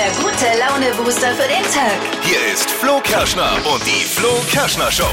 der 0.00 0.12
gute 0.12 0.46
Laune-Booster 0.58 1.32
für 1.34 1.46
den 1.46 1.62
Tag. 1.74 2.00
Hier 2.22 2.54
ist 2.54 2.70
Flo 2.70 3.00
Kerschner 3.02 3.52
und 3.70 3.84
die 3.84 4.06
Flo 4.06 4.30
Kerschner 4.50 4.90
Show. 4.90 5.04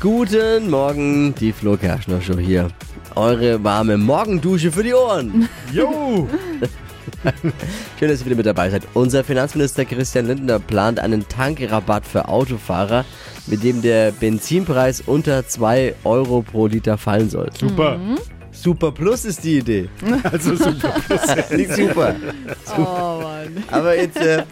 Guten 0.00 0.68
Morgen, 0.68 1.34
die 1.34 1.50
Flo 1.50 1.78
Kerschner 1.78 2.20
Show 2.20 2.38
hier. 2.38 2.68
Eure 3.14 3.64
warme 3.64 3.96
Morgendusche 3.96 4.70
für 4.70 4.82
die 4.82 4.92
Ohren. 4.92 5.48
Jo! 5.72 6.28
Schön, 7.98 8.08
dass 8.10 8.20
ihr 8.20 8.26
wieder 8.26 8.36
mit 8.36 8.44
dabei 8.44 8.68
seid. 8.68 8.82
Unser 8.92 9.24
Finanzminister 9.24 9.86
Christian 9.86 10.26
Lindner 10.26 10.58
plant 10.58 11.00
einen 11.00 11.26
Tankrabatt 11.26 12.04
für 12.06 12.28
Autofahrer, 12.28 13.06
mit 13.46 13.62
dem 13.64 13.80
der 13.80 14.12
Benzinpreis 14.12 15.02
unter 15.06 15.48
2 15.48 15.94
Euro 16.04 16.42
pro 16.42 16.66
Liter 16.66 16.98
fallen 16.98 17.30
soll. 17.30 17.48
Super. 17.58 17.98
Super 18.64 18.92
Plus 18.92 19.26
ist 19.26 19.44
die 19.44 19.58
Idee. 19.58 19.90
Also 20.22 20.56
super. 20.56 20.94
Klingt 21.50 21.74
super. 21.74 22.16
Oh 22.78 23.20
Mann. 23.20 23.62
Aber 23.70 23.94
jetzt, 23.94 24.16
äh, 24.16 24.44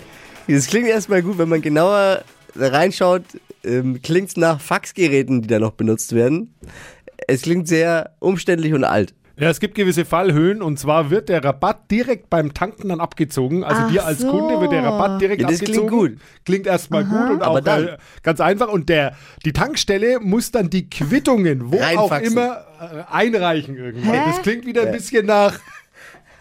es 0.46 0.66
klingt 0.66 0.86
erstmal 0.86 1.22
gut, 1.22 1.38
wenn 1.38 1.48
man 1.48 1.62
genauer 1.62 2.22
reinschaut, 2.54 3.22
ähm, 3.64 4.02
klingt 4.02 4.28
es 4.28 4.36
nach 4.36 4.60
Faxgeräten, 4.60 5.40
die 5.40 5.48
da 5.48 5.58
noch 5.58 5.72
benutzt 5.72 6.14
werden. 6.14 6.54
Es 7.26 7.40
klingt 7.40 7.68
sehr 7.68 8.10
umständlich 8.18 8.74
und 8.74 8.84
alt. 8.84 9.14
Ja, 9.38 9.48
es 9.48 9.60
gibt 9.60 9.74
gewisse 9.74 10.04
Fallhöhen 10.04 10.60
und 10.62 10.78
zwar 10.78 11.10
wird 11.10 11.28
der 11.30 11.42
Rabatt 11.42 11.90
direkt 11.90 12.28
beim 12.28 12.52
Tanken 12.52 12.90
dann 12.90 13.00
abgezogen. 13.00 13.64
Also 13.64 13.82
Ach 13.86 13.90
dir 13.90 14.04
als 14.04 14.20
so. 14.20 14.30
Kunde 14.30 14.60
wird 14.60 14.72
der 14.72 14.84
Rabatt 14.84 15.20
direkt 15.20 15.40
Ja, 15.42 15.48
das 15.48 15.58
klingt 15.60 15.78
abgezogen. 15.78 16.10
gut. 16.14 16.20
Klingt 16.44 16.66
erstmal 16.66 17.04
gut 17.04 17.30
und 17.30 17.42
Aber 17.42 17.58
auch 17.58 17.60
dann- 17.60 17.88
äh, 17.88 17.96
ganz 18.22 18.40
einfach. 18.40 18.68
Und 18.68 18.88
der, 18.90 19.16
die 19.44 19.52
Tankstelle 19.52 20.20
muss 20.20 20.50
dann 20.50 20.68
die 20.68 20.88
Quittungen, 20.90 21.72
wo 21.72 21.78
auch 21.96 22.12
immer, 22.20 22.64
äh, 22.80 23.10
einreichen 23.10 23.76
irgendwann. 23.76 24.12
Hä? 24.12 24.20
Das 24.26 24.42
klingt 24.42 24.66
wieder 24.66 24.82
ein 24.82 24.92
bisschen 24.92 25.24
nach. 25.26 25.58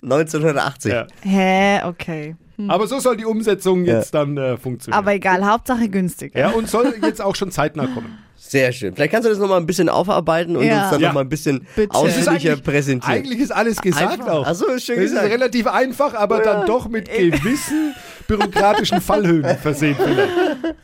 1980. 0.04 0.92
Ja. 0.92 1.08
Hä, 1.22 1.84
okay. 1.86 2.36
Aber 2.68 2.88
so 2.88 3.00
soll 3.00 3.18
die 3.18 3.26
Umsetzung 3.26 3.86
jetzt 3.86 4.14
dann 4.14 4.38
äh, 4.38 4.58
funktionieren. 4.58 4.98
Aber 5.00 5.14
egal, 5.14 5.46
Hauptsache 5.46 5.90
günstig. 5.90 6.36
ja, 6.36 6.50
und 6.50 6.68
soll 6.70 6.94
jetzt 7.02 7.22
auch 7.22 7.36
schon 7.36 7.52
zeitnah 7.52 7.88
kommen. 7.88 8.18
Sehr 8.44 8.72
schön. 8.72 8.96
Vielleicht 8.96 9.12
kannst 9.12 9.26
du 9.28 9.30
das 9.30 9.38
nochmal 9.38 9.60
ein 9.60 9.68
bisschen 9.68 9.88
aufarbeiten 9.88 10.56
und 10.58 10.64
Ja. 10.66 10.82
uns 10.82 10.90
dann 10.92 11.00
Ja. 11.00 11.08
nochmal 11.10 11.24
ein 11.24 11.30
bisschen 11.30 11.66
Bitte. 11.76 11.94
ausführlicher 11.96 12.50
eigentlich, 12.52 12.64
präsentieren. 12.64 13.14
eigentlich 13.16 13.40
ist 13.40 13.52
alles 13.52 13.78
gesagt 13.78 14.14
Einfach. 14.14 14.28
auch. 14.30 14.46
Ach 14.48 14.56
so, 14.56 14.66
ist 14.68 14.84
schön 14.86 14.98
Es 14.98 15.06
ist 15.06 15.12
gesagt. 15.12 15.32
relativ 15.32 15.68
einfach, 15.68 16.16
aber 16.16 16.40
dann 16.42 16.66
doch 16.66 16.90
mit 16.90 17.08
gewissen 17.08 17.94
bürokratischen 18.28 19.00
Fallhöhen 19.00 19.58
versehen 19.60 19.96
vielleicht. 19.96 20.30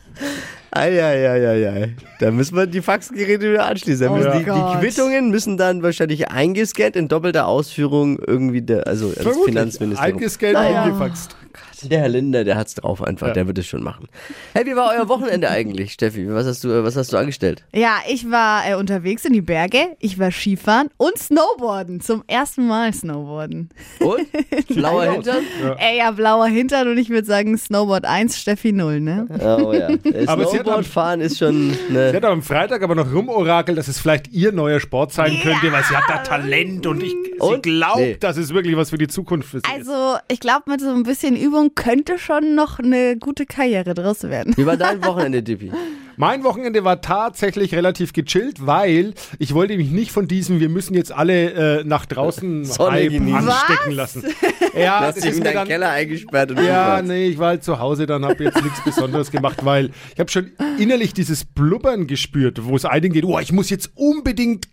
Eieieiei. 0.71 1.95
Da 2.19 2.31
müssen 2.31 2.55
wir 2.55 2.67
die 2.67 2.81
Faxgeräte 2.81 3.51
wieder 3.51 3.65
anschließen. 3.65 4.07
Oh 4.09 4.17
die, 4.17 4.43
die. 4.43 4.79
Quittungen 4.79 5.29
müssen 5.29 5.57
dann 5.57 5.83
wahrscheinlich 5.83 6.29
eingescannt 6.29 6.95
in 6.95 7.07
doppelter 7.07 7.47
Ausführung 7.47 8.19
irgendwie, 8.25 8.61
der, 8.61 8.88
also 8.88 9.07
als 9.07 9.17
Vermutlich. 9.21 9.45
Finanzministerium. 9.45 10.15
Eingescannt, 10.17 10.53
Naja. 10.53 10.83
eingefaxt. 10.83 11.35
Der 11.83 11.99
Herr 11.99 12.09
Linder, 12.09 12.43
der 12.43 12.55
hat's 12.57 12.73
drauf 12.73 13.03
einfach, 13.03 13.27
Ja. 13.27 13.33
der 13.33 13.45
wird 13.47 13.59
es 13.59 13.67
schon 13.67 13.83
machen. 13.83 14.07
Hey, 14.55 14.65
wie 14.65 14.75
war 14.75 14.93
euer 14.97 15.07
Wochenende 15.09 15.47
eigentlich, 15.51 15.93
Steffi? 15.93 16.27
Was 16.33 16.47
hast 16.47 16.63
du, 16.63 16.83
was 16.83 16.95
hast 16.95 17.13
du 17.13 17.17
angestellt? 17.17 17.63
Ja, 17.71 17.97
ich 18.09 18.31
war 18.31 18.67
äh, 18.67 18.73
unterwegs 18.73 19.25
in 19.25 19.33
die 19.33 19.41
Berge, 19.41 19.95
ich 19.99 20.17
war 20.17 20.31
Skifahren 20.31 20.89
und 20.97 21.19
Snowboarden. 21.19 22.01
Zum 22.01 22.23
ersten 22.25 22.65
Mal 22.65 22.93
Snowboarden. 22.93 23.69
Und? 23.99 24.21
Schlauer 24.73 25.03
Hintern? 25.05 25.43
Ey, 25.77 25.99
ja, 25.99 26.09
blauer 26.09 26.47
Hintern 26.47 26.88
und 26.88 26.97
ich 26.97 27.09
würde 27.11 27.27
sagen 27.27 27.55
Snowboard 27.55 28.05
1, 28.05 28.39
Steffi 28.39 28.71
0, 28.71 28.99
ne? 28.99 29.27
Oh 29.39 29.71
ja. 29.71 29.89
Äh, 30.03 30.25
Aber 30.25 30.47
sie 30.58 30.59
hat 30.59 30.67
am- 30.67 30.83
Snowboardfahren 30.83 31.22
ist 31.22 31.38
schon 31.38 31.72
Sie 31.73 31.97
eine 31.97 32.13
hat 32.13 32.25
am 32.25 32.41
Freitag 32.41 32.81
aber 32.83 32.95
noch 32.95 33.11
rumorakelt, 33.13 33.77
dass 33.77 33.88
es 33.88 34.00
vielleicht 34.00 34.27
ihr 34.33 34.52
neuer 34.52 34.80
Sport 34.80 35.13
sein 35.13 35.38
könnte, 35.41 35.72
weil 35.72 35.83
sie 35.83 35.95
hat 35.95 36.03
da 36.09 36.17
Talent 36.19 36.86
und 36.86 37.02
ich, 37.03 37.11
sie 37.11 37.39
Und? 37.39 37.63
glaubt, 37.63 37.97
Nee. 38.00 38.17
dass 38.19 38.38
es 38.38 38.53
wirklich 38.53 38.75
was 38.78 38.89
für 38.89 38.97
die 38.97 39.08
Zukunft 39.08 39.50
für 39.50 39.59
sie 39.59 39.80
ist. 39.80 39.89
Also, 39.89 40.17
ich 40.28 40.39
glaube, 40.39 40.63
mit 40.69 40.81
so 40.81 40.89
ein 40.89 41.03
bisschen 41.03 41.35
Übung 41.35 41.73
könnte 41.75 42.17
schon 42.19 42.55
noch 42.55 42.80
eine 42.80 43.17
gute 43.17 43.45
Karriere 43.45 43.94
draus 43.94 44.23
werden. 44.23 44.53
Wie 44.58 44.66
war 44.66 44.78
dein 44.78 45.03
Wochenende, 45.03 45.41
Dippi? 45.44 45.72
Mein 46.19 46.43
Wochenende 46.43 46.83
war 46.83 46.99
tatsächlich 47.01 47.75
relativ 47.75 48.11
gechillt, 48.11 48.65
weil 48.65 49.13
ich 49.37 49.53
wollte 49.53 49.78
mich 49.78 49.91
nicht 49.91 50.11
von 50.11 50.28
diesem, 50.28 50.59
wir 50.59 50.67
müssen 50.67 50.95
jetzt 50.95 51.11
alle 51.11 51.79
äh, 51.79 51.83
nach 51.83 52.05
draußen 52.07 52.66
Hype 52.79 53.13
anstecken 53.13 53.91
lassen. 53.91 54.23
Ja, 54.77 55.00
Du 55.00 55.06
das 55.07 55.16
hast 55.16 55.23
dich 55.23 55.31
ist 55.31 55.38
in 55.39 55.44
deinen 55.44 55.53
dann, 55.56 55.67
Keller 55.67 55.89
eingesperrt 55.89 56.51
und 56.51 56.63
Ja, 56.63 57.01
nee, 57.01 57.27
ich 57.29 57.39
war 57.39 57.47
halt 57.47 57.63
zu 57.63 57.79
Hause, 57.79 58.06
dann 58.06 58.23
habe 58.25 58.44
jetzt 58.44 58.61
nichts 58.63 58.83
Besonderes 58.83 59.31
gemacht, 59.31 59.66
weil 59.66 59.89
ich 60.13 60.19
habe 60.19 60.29
schon 60.29 60.51
innerlich 60.77 61.13
dieses 61.16 61.45
Blubbern 61.45 62.06
gespürt, 62.06 62.63
wo 62.63 62.75
es 62.75 62.85
einigen 62.85 63.13
geht, 63.13 63.25
oh, 63.25 63.39
ich 63.39 63.51
muss 63.51 63.72
jetzt 63.72 63.89
unbedingt 63.95 64.67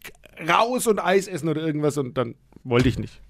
raus 0.47 0.87
und 0.87 0.99
Eis 0.99 1.27
essen 1.27 1.49
oder 1.49 1.62
irgendwas 1.62 1.97
und 1.97 2.19
dann 2.19 2.34
wollte 2.65 2.88
ich 2.88 2.99
nicht. 2.99 3.21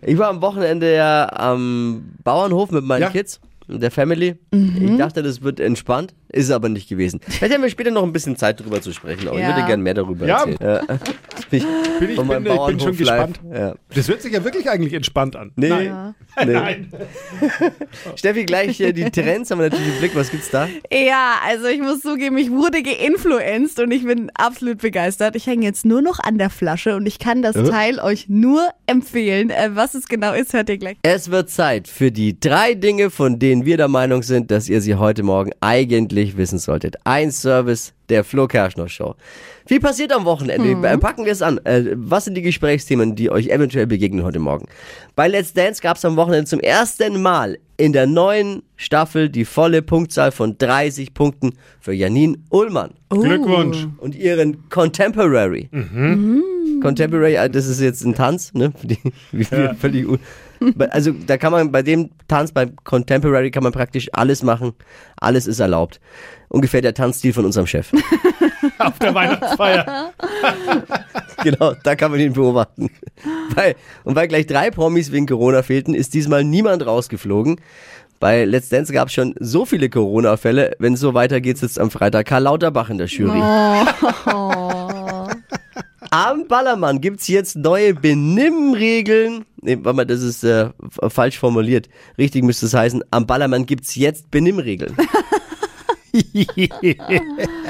Ich 0.00 0.16
war 0.16 0.28
am 0.28 0.40
Wochenende 0.40 0.94
ja 0.94 1.30
am 1.32 2.14
Bauernhof 2.24 2.70
mit 2.70 2.84
meinen 2.84 3.02
Ja. 3.02 3.10
Kids, 3.10 3.40
der 3.78 3.90
Family. 3.90 4.36
Ich 4.52 4.96
dachte, 4.98 5.22
das 5.22 5.42
wird 5.42 5.60
entspannt, 5.60 6.14
ist 6.28 6.50
aber 6.50 6.68
nicht 6.68 6.88
gewesen. 6.88 7.20
Vielleicht 7.26 7.54
haben 7.54 7.62
wir 7.62 7.70
später 7.70 7.90
noch 7.90 8.02
ein 8.02 8.12
bisschen 8.12 8.36
Zeit 8.36 8.60
drüber 8.60 8.80
zu 8.80 8.92
sprechen, 8.92 9.28
aber 9.28 9.36
ich 9.38 9.42
Ja. 9.42 9.54
würde 9.56 9.66
gerne 9.66 9.82
mehr 9.82 9.94
darüber 9.94 10.26
Ja. 10.26 10.38
erzählen. 10.44 10.58
Ja. 10.60 10.80
Ich, 11.50 11.62
Bin 12.02 12.10
ich, 12.10 12.16
bin, 12.16 12.46
ich 12.46 12.66
bin 12.66 12.80
schon 12.80 12.96
gespannt. 12.96 13.40
Ja. 13.52 13.74
Das 13.94 14.08
hört 14.08 14.22
sich 14.22 14.32
ja 14.32 14.42
wirklich 14.42 14.68
eigentlich 14.70 14.94
entspannt 14.94 15.36
an. 15.36 15.52
Nee, 15.56 15.68
Nein. 15.68 16.14
nee. 16.46 16.52
Nein. 16.52 16.92
Steffi, 18.16 18.44
gleich 18.44 18.80
äh, 18.80 18.92
die 18.92 19.10
Trends 19.10 19.50
haben 19.50 19.58
wir 19.58 19.68
natürlich 19.68 19.88
im 19.92 19.98
Blick. 19.98 20.14
Was 20.14 20.30
gibt's 20.30 20.50
da? 20.50 20.68
Ja, 20.92 21.34
also 21.46 21.66
ich 21.66 21.80
muss 21.80 22.00
zugeben, 22.00 22.36
ich 22.38 22.50
wurde 22.50 22.82
geinfluenced 22.82 23.80
und 23.80 23.90
ich 23.92 24.04
bin 24.04 24.30
absolut 24.34 24.78
begeistert. 24.78 25.36
Ich 25.36 25.46
hänge 25.46 25.64
jetzt 25.64 25.84
nur 25.84 26.02
noch 26.02 26.18
an 26.20 26.38
der 26.38 26.50
Flasche 26.50 26.96
und 26.96 27.06
ich 27.06 27.18
kann 27.18 27.42
das 27.42 27.54
Teil 27.54 27.98
euch 28.00 28.28
nur 28.28 28.68
empfehlen. 28.86 29.50
Äh, 29.50 29.70
was 29.74 29.94
es 29.94 30.06
genau 30.08 30.32
ist, 30.32 30.52
hört 30.54 30.68
ihr 30.68 30.78
gleich. 30.78 30.96
Es 31.02 31.30
wird 31.30 31.50
Zeit 31.50 31.88
für 31.88 32.10
die 32.10 32.38
drei 32.38 32.74
Dinge, 32.74 33.10
von 33.10 33.38
denen 33.38 33.61
wir 33.64 33.76
der 33.76 33.88
Meinung 33.88 34.22
sind, 34.22 34.50
dass 34.50 34.68
ihr 34.68 34.80
sie 34.80 34.94
heute 34.94 35.22
Morgen 35.22 35.52
eigentlich 35.60 36.36
wissen 36.36 36.58
solltet. 36.58 36.96
Ein 37.04 37.30
Service 37.30 37.92
der 38.08 38.24
Flo 38.24 38.46
Kerschner 38.46 38.88
Show. 38.88 39.14
Wie 39.66 39.78
passiert 39.78 40.12
am 40.12 40.24
Wochenende? 40.24 40.70
Äh, 40.88 40.98
Packen 40.98 41.24
wir 41.24 41.32
es 41.32 41.42
an. 41.42 41.58
Äh, 41.64 41.92
was 41.94 42.24
sind 42.24 42.34
die 42.34 42.42
Gesprächsthemen, 42.42 43.14
die 43.14 43.30
euch 43.30 43.48
eventuell 43.48 43.86
begegnen 43.86 44.24
heute 44.24 44.38
Morgen? 44.38 44.66
Bei 45.16 45.28
Let's 45.28 45.52
Dance 45.52 45.80
gab 45.80 45.96
es 45.96 46.04
am 46.04 46.16
Wochenende 46.16 46.46
zum 46.46 46.60
ersten 46.60 47.22
Mal 47.22 47.58
in 47.76 47.92
der 47.92 48.06
neuen 48.06 48.62
Staffel 48.76 49.28
die 49.28 49.44
volle 49.44 49.82
Punktzahl 49.82 50.30
von 50.32 50.56
30 50.58 51.14
Punkten 51.14 51.52
für 51.80 51.92
Janine 51.92 52.38
Ullmann 52.50 52.90
Glückwunsch. 53.08 53.88
und 53.98 54.14
ihren 54.14 54.68
Contemporary. 54.68 55.68
Contemporary, 56.80 57.34
äh, 57.36 57.48
das 57.50 57.66
ist 57.66 57.80
jetzt 57.80 58.04
ein 58.04 58.14
Tanz, 58.14 58.52
ne? 58.54 58.72
Die, 58.82 58.98
wie 59.32 59.50
wir 59.50 59.74
völlig 59.74 60.06
un 60.06 60.18
also 60.90 61.12
da 61.26 61.36
kann 61.36 61.52
man 61.52 61.72
bei 61.72 61.82
dem 61.82 62.10
Tanz, 62.28 62.52
beim 62.52 62.76
Contemporary 62.84 63.50
kann 63.50 63.62
man 63.62 63.72
praktisch 63.72 64.08
alles 64.12 64.42
machen. 64.42 64.72
Alles 65.16 65.46
ist 65.46 65.60
erlaubt. 65.60 66.00
Ungefähr 66.48 66.82
der 66.82 66.94
Tanzstil 66.94 67.32
von 67.32 67.44
unserem 67.44 67.66
Chef. 67.66 67.92
Auf 68.78 68.98
der 68.98 69.14
Weihnachtsfeier. 69.14 70.12
genau, 71.42 71.74
da 71.82 71.94
kann 71.96 72.10
man 72.10 72.20
ihn 72.20 72.32
beobachten. 72.32 72.90
Weil, 73.54 73.74
und 74.04 74.16
weil 74.16 74.28
gleich 74.28 74.46
drei 74.46 74.70
Promis 74.70 75.12
wegen 75.12 75.26
Corona 75.26 75.62
fehlten, 75.62 75.94
ist 75.94 76.14
diesmal 76.14 76.44
niemand 76.44 76.84
rausgeflogen. 76.84 77.60
Bei 78.20 78.44
Let's 78.44 78.68
Dance 78.68 78.92
gab 78.92 79.08
es 79.08 79.14
schon 79.14 79.34
so 79.40 79.64
viele 79.64 79.90
Corona-Fälle. 79.90 80.76
Wenn 80.78 80.94
es 80.94 81.00
so 81.00 81.14
weitergeht, 81.14 81.58
sitzt 81.58 81.80
am 81.80 81.90
Freitag 81.90 82.26
Karl 82.26 82.44
Lauterbach 82.44 82.88
in 82.88 82.98
der 82.98 83.08
Jury. 83.08 83.40
Am 86.12 86.46
Ballermann 86.46 87.00
gibt's 87.00 87.26
jetzt 87.28 87.56
neue 87.56 87.94
Benimmregeln. 87.94 89.46
Nee, 89.62 89.78
warte 89.80 89.96
mal, 89.96 90.04
das 90.04 90.20
ist 90.20 90.44
äh, 90.44 90.68
falsch 91.08 91.38
formuliert. 91.38 91.88
Richtig 92.18 92.44
müsste 92.44 92.66
es 92.66 92.74
heißen, 92.74 93.02
am 93.10 93.26
Ballermann 93.26 93.64
gibt's 93.64 93.94
jetzt 93.94 94.30
Benimmregeln. 94.30 94.94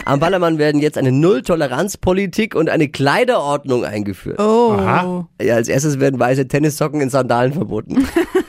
Am 0.04 0.18
Ballermann 0.18 0.58
werden 0.58 0.80
jetzt 0.80 0.98
eine 0.98 1.12
Null-Toleranz-Politik 1.12 2.56
und 2.56 2.68
eine 2.68 2.88
Kleiderordnung 2.88 3.84
eingeführt. 3.84 4.40
Oh. 4.40 4.72
Aha. 4.76 5.28
Ja, 5.40 5.54
als 5.54 5.68
erstes 5.68 6.00
werden 6.00 6.18
weiße 6.18 6.48
Tennissocken 6.48 7.00
in 7.00 7.10
Sandalen 7.10 7.52
verboten. 7.52 8.08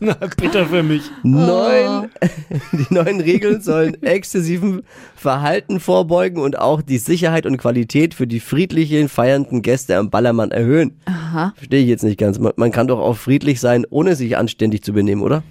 Na, 0.00 0.14
bitter 0.36 0.66
für 0.66 0.82
mich. 0.82 1.02
Neun, 1.22 2.10
die 2.72 2.92
neuen 2.92 3.20
Regeln 3.20 3.60
sollen 3.60 4.02
exzessiven 4.02 4.82
Verhalten 5.16 5.80
vorbeugen 5.80 6.42
und 6.42 6.58
auch 6.58 6.82
die 6.82 6.98
Sicherheit 6.98 7.46
und 7.46 7.56
Qualität 7.56 8.14
für 8.14 8.26
die 8.26 8.40
friedlichen, 8.40 9.08
feiernden 9.08 9.62
Gäste 9.62 9.96
am 9.96 10.10
Ballermann 10.10 10.50
erhöhen. 10.50 10.98
Aha. 11.06 11.52
Verstehe 11.56 11.82
ich 11.82 11.88
jetzt 11.88 12.04
nicht 12.04 12.18
ganz. 12.18 12.38
Man, 12.38 12.52
man 12.56 12.70
kann 12.72 12.88
doch 12.88 13.00
auch 13.00 13.16
friedlich 13.16 13.60
sein, 13.60 13.86
ohne 13.90 14.16
sich 14.16 14.36
anständig 14.36 14.82
zu 14.82 14.92
benehmen, 14.92 15.22
oder? 15.22 15.42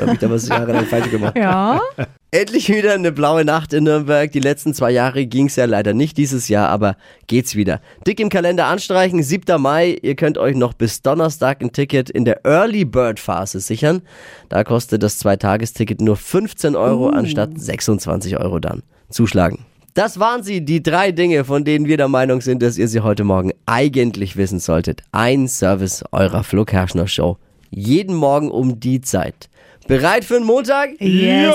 Habe 0.00 0.12
ich 0.12 0.18
da 0.18 0.30
was 0.30 0.48
jahrelang 0.48 0.86
falsch 0.86 1.10
gemacht? 1.10 1.36
Ja. 1.36 1.80
Endlich 2.34 2.68
wieder 2.68 2.94
eine 2.94 3.12
blaue 3.12 3.44
Nacht 3.44 3.72
in 3.72 3.84
Nürnberg. 3.84 4.28
Die 4.32 4.40
letzten 4.40 4.74
zwei 4.74 4.90
Jahre 4.90 5.24
ging's 5.24 5.54
ja 5.54 5.66
leider 5.66 5.94
nicht 5.94 6.16
dieses 6.16 6.48
Jahr, 6.48 6.68
aber 6.68 6.96
geht's 7.28 7.54
wieder. 7.54 7.80
Dick 8.08 8.18
im 8.18 8.28
Kalender 8.28 8.66
anstreichen, 8.66 9.22
7. 9.22 9.62
Mai. 9.62 9.96
Ihr 10.02 10.16
könnt 10.16 10.36
euch 10.36 10.56
noch 10.56 10.72
bis 10.72 11.00
Donnerstag 11.00 11.62
ein 11.62 11.70
Ticket 11.70 12.10
in 12.10 12.24
der 12.24 12.44
Early 12.44 12.84
Bird 12.84 13.20
Phase 13.20 13.60
sichern. 13.60 14.02
Da 14.48 14.64
kostet 14.64 15.04
das 15.04 15.20
Zweitagesticket 15.20 16.00
nur 16.00 16.16
15 16.16 16.74
Euro 16.74 17.10
anstatt 17.10 17.50
26 17.54 18.36
Euro 18.36 18.58
dann. 18.58 18.82
Zuschlagen. 19.10 19.60
Das 19.94 20.18
waren 20.18 20.42
sie, 20.42 20.64
die 20.64 20.82
drei 20.82 21.12
Dinge, 21.12 21.44
von 21.44 21.64
denen 21.64 21.86
wir 21.86 21.98
der 21.98 22.08
Meinung 22.08 22.40
sind, 22.40 22.64
dass 22.64 22.78
ihr 22.78 22.88
sie 22.88 23.02
heute 23.02 23.22
Morgen 23.22 23.52
eigentlich 23.66 24.36
wissen 24.36 24.58
solltet. 24.58 25.02
Ein 25.12 25.46
Service 25.46 26.02
eurer 26.10 26.42
Flo 26.42 26.64
Kerschner 26.64 27.06
Show. 27.06 27.36
Jeden 27.70 28.16
Morgen 28.16 28.50
um 28.50 28.80
die 28.80 29.00
Zeit 29.02 29.48
Bereit 29.86 30.24
für 30.24 30.36
einen 30.36 30.46
Montag? 30.46 30.90
Yes. 31.00 31.54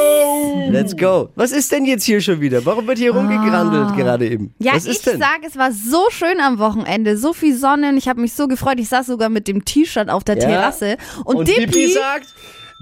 Let's 0.69 0.95
go. 0.95 1.29
Was 1.35 1.51
ist 1.51 1.71
denn 1.71 1.85
jetzt 1.85 2.03
hier 2.03 2.21
schon 2.21 2.39
wieder? 2.41 2.63
Warum 2.65 2.85
wird 2.87 2.99
hier 2.99 3.11
rumgegrandelt 3.15 3.95
gerade 3.97 4.27
eben? 4.27 4.53
Ja, 4.59 4.75
Was 4.75 4.85
ich 4.85 4.91
ist 4.91 5.07
denn? 5.07 5.19
sag, 5.19 5.39
es 5.47 5.57
war 5.57 5.71
so 5.71 6.05
schön 6.11 6.39
am 6.39 6.59
Wochenende, 6.59 7.17
so 7.17 7.33
viel 7.33 7.55
Sonne 7.55 7.89
und 7.89 7.97
ich 7.97 8.07
habe 8.07 8.21
mich 8.21 8.33
so 8.33 8.47
gefreut. 8.47 8.79
Ich 8.79 8.89
saß 8.89 9.07
sogar 9.07 9.29
mit 9.29 9.47
dem 9.47 9.65
T-Shirt 9.65 10.09
auf 10.09 10.23
der 10.23 10.35
Ja. 10.37 10.47
Terrasse 10.47 10.97
und, 11.25 11.37
Und 11.37 11.47
Dippi, 11.47 11.65
Dippi 11.65 11.87
sagt, 11.93 12.27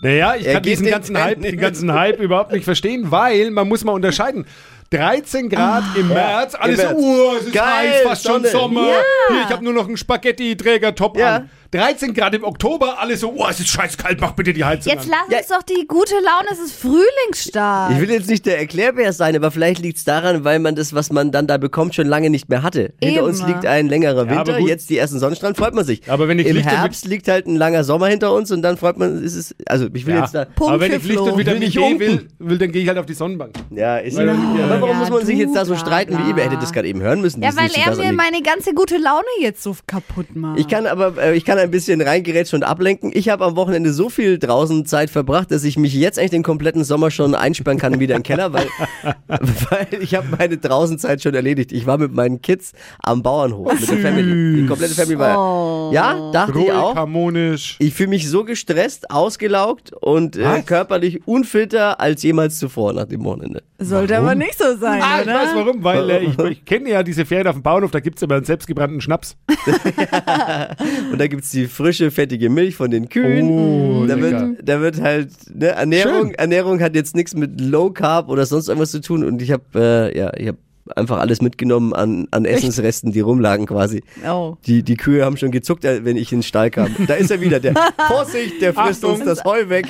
Naja, 0.02 0.36
ich 0.36 0.46
kann 0.46 0.64
diesen 0.64 0.86
ganzen, 0.88 1.18
Hype, 1.18 1.42
den 1.42 1.58
ganzen 1.58 1.94
Hype 1.94 2.20
überhaupt 2.20 2.52
nicht 2.52 2.66
verstehen, 2.66 3.10
weil 3.10 3.50
man 3.52 3.68
muss 3.70 3.84
mal 3.86 3.94
unterscheiden. 3.94 4.46
13 4.92 5.50
Grad 5.50 5.84
im 5.98 6.08
März, 6.10 6.56
alles 6.56 6.78
März. 6.78 6.92
so, 6.92 6.98
oh, 6.98 7.36
es 7.40 7.46
ist 7.48 7.54
Geil, 7.54 7.66
heiß, 7.66 8.02
fast 8.04 8.24
schon 8.26 8.34
Sonne. 8.44 8.48
Sommer. 8.50 8.82
Hier, 9.30 9.42
ich 9.46 9.50
habe 9.50 9.64
nur 9.64 9.74
noch 9.74 9.88
einen 9.88 9.98
Spaghetti-Träger-Top 9.98 11.18
Ja. 11.18 11.36
an. 11.38 11.50
13 11.72 12.14
Grad 12.14 12.34
im 12.34 12.44
Oktober, 12.44 13.00
alles 13.00 13.20
so, 13.22 13.34
oh, 13.36 13.46
es 13.50 13.60
ist 13.60 13.68
scheiß 13.70 13.98
kalt, 13.98 14.20
mach 14.22 14.32
bitte 14.32 14.54
die 14.54 14.64
Heizung 14.64 14.94
jetzt 14.94 15.06
an. 15.12 15.12
lass 15.30 15.32
Ja. 15.32 15.38
uns 15.40 15.48
doch 15.48 15.64
die 15.76 15.86
gute 15.88 16.14
Laune, 16.16 16.48
es 16.52 16.60
ist 16.60 16.80
Frühlingsstart. 16.80 17.92
ich 17.94 18.00
will 18.02 18.10
jetzt 18.10 18.30
nicht 18.30 18.46
der 18.46 18.58
Erklärbär 18.60 19.12
sein, 19.14 19.36
aber 19.36 19.52
vielleicht 19.52 19.82
liegt 19.82 19.98
es 19.98 20.04
daran, 20.04 20.44
weil 20.44 20.60
man 20.60 20.76
das, 20.76 20.94
was 20.94 21.12
man 21.12 21.32
dann 21.32 21.48
da 21.48 21.58
bekommt, 21.58 21.96
schon 21.96 22.08
lange 22.08 22.30
nicht 22.30 22.50
mehr 22.50 22.64
hatte. 22.64 22.94
Hinter 23.02 23.18
Eben. 23.20 23.28
uns 23.28 23.46
liegt 23.46 23.66
ein 23.66 23.88
längerer 23.88 24.26
Ja, 24.26 24.38
Winter, 24.38 24.60
jetzt 24.60 24.90
die 24.90 24.98
ersten 24.98 25.20
Sonnenstrahlen, 25.20 25.56
freut 25.56 25.74
man 25.74 25.86
sich. 25.86 26.10
Aber 26.10 26.28
wenn 26.28 26.40
ich 26.40 26.48
Im 26.48 26.56
Licht 26.58 26.70
Herbst 26.70 27.06
liegt 27.06 27.28
halt 27.28 27.48
ein 27.48 27.56
langer 27.56 27.84
Sommer 27.84 28.08
hinter 28.08 28.34
uns 28.34 28.52
und 28.52 28.62
dann 28.62 28.78
freut 28.78 28.98
man, 28.98 29.24
ist 29.24 29.36
es, 29.36 29.56
also 29.66 29.88
ich 29.94 30.06
will 30.06 30.16
Ja. 30.16 30.22
jetzt 30.22 30.34
da, 30.36 30.46
Punkt 30.46 30.74
Aber 30.74 30.80
wenn 30.82 30.94
ich 30.94 31.04
Licht 31.04 31.20
und 31.20 31.38
Vitamin 31.38 31.70
D 31.70 32.00
will, 32.00 32.28
will, 32.40 32.58
dann 32.58 32.72
gehe 32.72 32.82
ich 32.84 32.88
halt 32.88 32.98
auf 32.98 33.06
die 33.06 33.14
Sonnenbank. 33.14 33.54
ja, 33.72 33.98
ist 33.98 34.16
Weil- 34.18 34.28
ja, 34.28 34.34
aber 34.34 34.82
warum 34.82 34.90
Ja, 34.90 35.00
muss 35.00 35.10
man 35.10 35.26
sich 35.26 35.38
jetzt 35.38 35.56
da 35.56 35.66
so 35.66 35.76
streiten 35.76 36.14
wie 36.18 36.34
bla. 36.34 36.44
ihr? 36.44 36.50
Hätte 36.50 36.58
das 36.62 36.72
gerade 36.72 36.88
eben 36.88 37.02
hören 37.02 37.22
müssen? 37.22 37.42
Ja, 37.42 37.50
weil 37.56 37.70
er 37.76 37.96
mir 37.96 38.14
meine 38.14 38.42
ganze 38.42 38.74
gute 38.74 38.98
Laune 38.98 39.26
jetzt 39.42 39.62
so 39.64 39.76
kaputt 39.86 40.36
macht. 40.36 40.60
Ich 40.60 40.68
kann 40.68 40.86
aber, 40.88 41.18
äh, 41.22 41.36
ich 41.36 41.44
kann 41.46 41.57
ein 41.58 41.72
bisschen 41.72 42.02
reingerätschen 42.02 42.58
und 42.58 42.64
ablenken. 42.64 43.12
Ich 43.14 43.30
habe 43.30 43.46
am 43.46 43.56
Wochenende 43.56 43.92
so 43.94 44.10
viel 44.10 44.40
draußen 44.40 44.86
Zeit 44.86 45.10
verbracht, 45.10 45.52
dass 45.52 45.64
ich 45.64 45.78
mich 45.78 45.94
jetzt 45.94 46.18
eigentlich 46.20 46.32
den 46.32 46.44
kompletten 46.44 46.84
Sommer 46.84 47.12
schon 47.12 47.36
einsperren 47.36 47.78
kann 47.80 48.00
wieder 48.00 48.16
im 48.16 48.24
Keller, 48.24 48.54
weil, 48.54 48.68
weil 49.28 49.88
ich 50.02 50.16
habe 50.16 50.28
meine 50.38 50.58
Draußenzeit 50.58 51.22
schon 51.22 51.34
erledigt. 51.36 51.72
Ich 51.72 51.86
war 51.86 51.98
mit 51.98 52.14
meinen 52.14 52.42
Kids 52.42 52.74
am 53.04 53.24
Bauernhof 53.24 53.80
mit 53.80 53.90
der 53.90 53.98
Family. 53.98 54.62
Die 54.62 54.68
komplette 54.68 54.94
Family 54.94 55.18
war. 55.20 55.92
Ja, 55.94 56.32
dachte 56.32 56.52
ich 56.60 56.66
Ruhig, 56.66 56.72
auch. 56.72 56.96
harmonisch. 56.96 57.76
Ich 57.80 57.94
fühle 57.94 58.10
mich 58.10 58.30
so 58.30 58.44
gestresst, 58.44 59.10
ausgelaugt 59.12 59.92
und 60.02 60.36
äh, 60.38 60.62
körperlich 60.66 61.28
unfitter 61.28 62.00
als 62.00 62.24
jemals 62.24 62.60
zuvor 62.60 62.94
nach 62.94 63.06
dem 63.06 63.24
Wochenende. 63.24 63.64
Sollte 63.80 64.18
aber 64.18 64.34
nicht 64.34 64.58
so 64.58 64.76
sein, 64.78 65.02
Ah, 65.04 65.18
ich 65.22 65.28
oder? 65.28 65.36
weiß 65.36 65.50
warum, 65.56 65.84
weil 65.84 66.10
äh, 66.10 66.20
ich, 66.24 66.38
ich 66.40 66.66
kenne 66.66 66.90
ja 66.90 67.04
diese 67.04 67.26
Ferien 67.26 67.48
auf 67.48 67.54
dem 67.56 67.62
Bauernhof, 67.64 67.92
da 67.92 68.00
gibt 68.00 68.18
es 68.18 68.24
immer 68.24 68.36
einen 68.36 68.46
selbstgebrannten 68.46 69.02
Schnaps. 69.02 69.36
Und 71.12 71.20
da 71.20 71.28
gibt's 71.48 71.52
die 71.52 71.68
frische, 71.68 72.12
fettige 72.12 72.50
Milch 72.50 72.76
von 72.76 72.92
den 72.92 73.10
Kühen. 73.10 73.50
Oh, 73.50 74.06
da, 74.06 74.16
lecker. 74.16 74.48
wird, 74.48 74.70
da 74.70 74.82
wird 74.82 75.02
halt, 75.02 75.30
ne, 75.54 75.68
Ernährung, 75.68 76.28
Schön. 76.28 76.36
Ernährung 76.36 76.82
hat 76.82 76.96
jetzt 76.96 77.16
nichts 77.16 77.36
mit 77.36 77.60
Low 77.62 77.92
Carb 77.92 78.30
oder 78.30 78.46
sonst 78.46 78.68
irgendwas 78.68 78.92
zu 78.92 79.02
tun. 79.02 79.24
Und 79.24 79.42
ich 79.42 79.52
habe 79.52 79.64
äh, 79.76 80.18
ja, 80.18 80.32
ich 80.36 80.48
habe 80.48 80.58
einfach 80.96 81.20
alles 81.20 81.42
mitgenommen 81.42 81.94
an, 81.94 82.28
an 82.32 82.46
Essensresten, 82.46 83.12
die 83.12 83.20
rumlagen 83.20 83.66
quasi. 83.66 84.04
Oh. 84.28 84.56
Die, 84.66 84.84
die 84.84 84.96
Kühe 84.96 85.24
haben 85.26 85.38
schon 85.38 85.52
gezuckt, 85.52 85.86
äh, 85.86 86.06
wenn 86.06 86.18
ich 86.18 86.32
in 86.32 86.40
den 86.40 86.44
Stall 86.44 86.70
kam. 86.70 86.96
Da 87.08 87.16
ist 87.16 87.32
er 87.32 87.42
wieder, 87.42 87.60
der 87.60 87.74
Vorsicht, 88.08 88.62
der 88.62 88.74
frisst 88.74 89.04
Achtung. 89.04 89.20
uns 89.20 89.26
das 89.26 89.44
Heu 89.44 89.70
weg. 89.70 89.88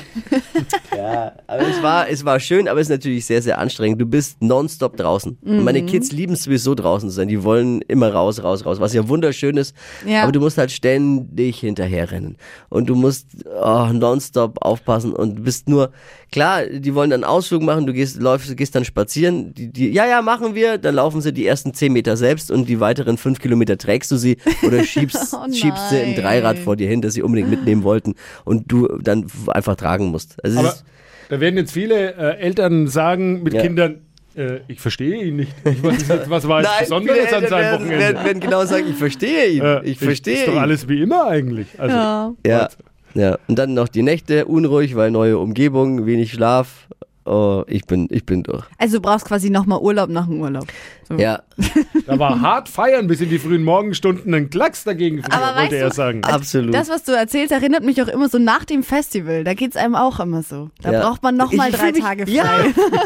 Ja, 0.96 1.32
aber 1.46 1.68
es 1.68 1.82
war, 1.82 2.08
es 2.08 2.24
war 2.24 2.40
schön, 2.40 2.68
aber 2.68 2.80
es 2.80 2.86
ist 2.86 2.92
natürlich 2.92 3.26
sehr, 3.26 3.42
sehr 3.42 3.58
anstrengend. 3.58 4.00
Du 4.00 4.06
bist 4.06 4.42
nonstop 4.42 4.96
draußen. 4.96 5.38
Und 5.42 5.64
meine 5.64 5.84
Kids 5.84 6.12
lieben 6.12 6.34
es 6.34 6.44
sowieso 6.44 6.74
draußen 6.74 7.08
zu 7.08 7.14
sein. 7.14 7.28
Die 7.28 7.42
wollen 7.42 7.82
immer 7.82 8.12
raus, 8.12 8.42
raus, 8.42 8.64
raus, 8.64 8.80
was 8.80 8.94
ja 8.94 9.08
wunderschön 9.08 9.56
ist. 9.56 9.74
Ja. 10.06 10.22
Aber 10.22 10.32
du 10.32 10.40
musst 10.40 10.58
halt 10.58 10.70
ständig 10.70 11.60
hinterherrennen. 11.60 12.36
Und 12.68 12.88
du 12.88 12.94
musst 12.94 13.28
oh, 13.62 13.88
nonstop 13.92 14.58
aufpassen 14.62 15.12
und 15.12 15.44
bist 15.44 15.68
nur, 15.68 15.90
klar, 16.32 16.66
die 16.66 16.94
wollen 16.94 17.10
dann 17.10 17.24
Ausflug 17.24 17.62
machen, 17.62 17.86
du 17.86 17.92
gehst, 17.92 18.20
läufst, 18.20 18.56
gehst 18.56 18.74
dann 18.74 18.84
spazieren. 18.84 19.54
Die, 19.54 19.72
die, 19.72 19.90
ja, 19.90 20.06
ja, 20.06 20.22
machen 20.22 20.54
wir. 20.54 20.78
Dann 20.78 20.94
laufen 20.94 21.20
sie 21.20 21.32
die 21.32 21.46
ersten 21.46 21.74
10 21.74 21.92
Meter 21.92 22.16
selbst 22.16 22.50
und 22.50 22.68
die 22.68 22.80
weiteren 22.80 23.16
5 23.18 23.38
Kilometer 23.40 23.76
trägst 23.78 24.10
du 24.10 24.16
sie 24.16 24.36
oder 24.66 24.82
schiebst, 24.84 25.34
Oh 25.34 25.52
schiebst 25.52 25.90
sie 25.90 25.98
im. 26.00 26.14
Dreirad 26.16 26.58
vor 26.58 26.76
dir 26.76 26.88
hin, 26.88 27.00
das 27.02 27.14
sie 27.14 27.22
unbedingt 27.22 27.50
mitnehmen 27.50 27.82
wollten 27.82 28.14
und 28.44 28.70
du 28.70 28.88
dann 29.02 29.26
einfach 29.48 29.76
tragen 29.76 30.06
musst. 30.06 30.36
Also 30.44 30.58
Aber 30.58 30.68
ist, 30.68 30.84
da 31.28 31.40
werden 31.40 31.56
jetzt 31.56 31.72
viele 31.72 32.14
äh, 32.14 32.38
Eltern 32.38 32.88
sagen 32.88 33.42
mit 33.42 33.54
Ja. 33.54 33.62
Kindern, 33.62 33.96
äh, 34.36 34.60
ich 34.68 34.80
verstehe 34.80 35.22
ihn 35.24 35.36
nicht. 35.36 35.52
Ich, 35.64 35.82
was, 35.82 36.06
jetzt- 36.08 36.30
war 36.48 36.60
jetzt 36.62 36.78
Besonderes 36.80 37.32
an 37.32 37.46
seinem 37.46 37.50
werden, 37.50 37.74
Wochenende? 37.80 37.98
werden, 38.00 38.24
werden 38.24 38.40
genau 38.40 38.64
sagen, 38.64 38.84
ich 38.88 38.96
verstehe 38.96 39.46
ihn. 39.48 39.62
Äh, 39.64 39.84
ich 39.84 39.98
verstehe 39.98 40.34
Ist 40.36 40.46
doch 40.48 40.52
ihn. 40.54 40.58
alles 40.58 40.88
wie 40.88 41.02
immer 41.02 41.26
eigentlich. 41.26 41.68
Also, 41.78 41.96
Ja. 41.96 42.32
Ja, 42.46 42.68
ja. 43.18 43.38
Und 43.48 43.58
dann 43.58 43.74
noch 43.74 43.88
die 43.88 44.02
Nächte 44.02 44.46
unruhig, 44.46 44.94
weil 44.96 45.10
neue 45.10 45.38
Umgebung, 45.38 46.06
wenig 46.06 46.32
Schlaf. 46.32 46.86
Oh, 47.24 47.62
ich 47.66 47.84
bin, 47.84 48.08
ich 48.10 48.24
bin 48.24 48.42
durch. 48.42 48.64
Also 48.78 48.96
du 48.96 49.02
brauchst 49.02 49.26
quasi 49.26 49.50
nochmal 49.50 49.80
Urlaub 49.80 50.08
nach 50.08 50.26
dem 50.26 50.40
Urlaub. 50.40 50.66
So. 51.06 51.16
Ja, 51.16 51.42
Da 52.06 52.18
war 52.18 52.40
hart 52.40 52.70
feiern 52.70 53.06
bis 53.06 53.20
in 53.20 53.28
die 53.28 53.38
frühen 53.38 53.64
Morgenstunden 53.64 54.32
ein 54.32 54.48
Klacks 54.48 54.84
dagegen, 54.84 55.22
früher, 55.22 55.34
Aber 55.34 55.60
wollte 55.60 55.76
er 55.76 55.92
sagen. 55.92 56.24
absolut. 56.24 56.72
Das, 56.72 56.88
was 56.88 57.04
du 57.04 57.12
erzählst, 57.12 57.52
erinnert 57.52 57.82
mich 57.84 58.00
auch 58.00 58.08
immer 58.08 58.30
so 58.30 58.38
nach 58.38 58.64
dem 58.64 58.82
Festival. 58.82 59.44
Da 59.44 59.52
geht's 59.52 59.76
einem 59.76 59.94
auch 59.94 60.20
immer 60.20 60.42
so. 60.42 60.70
Da 60.80 60.90
Ja. 60.90 61.00
braucht 61.02 61.22
man 61.22 61.36
nochmal 61.36 61.70
drei 61.70 61.92
mich- 61.92 62.00
Tage 62.02 62.26
frei. 62.26 62.32
Ja, 62.34 62.46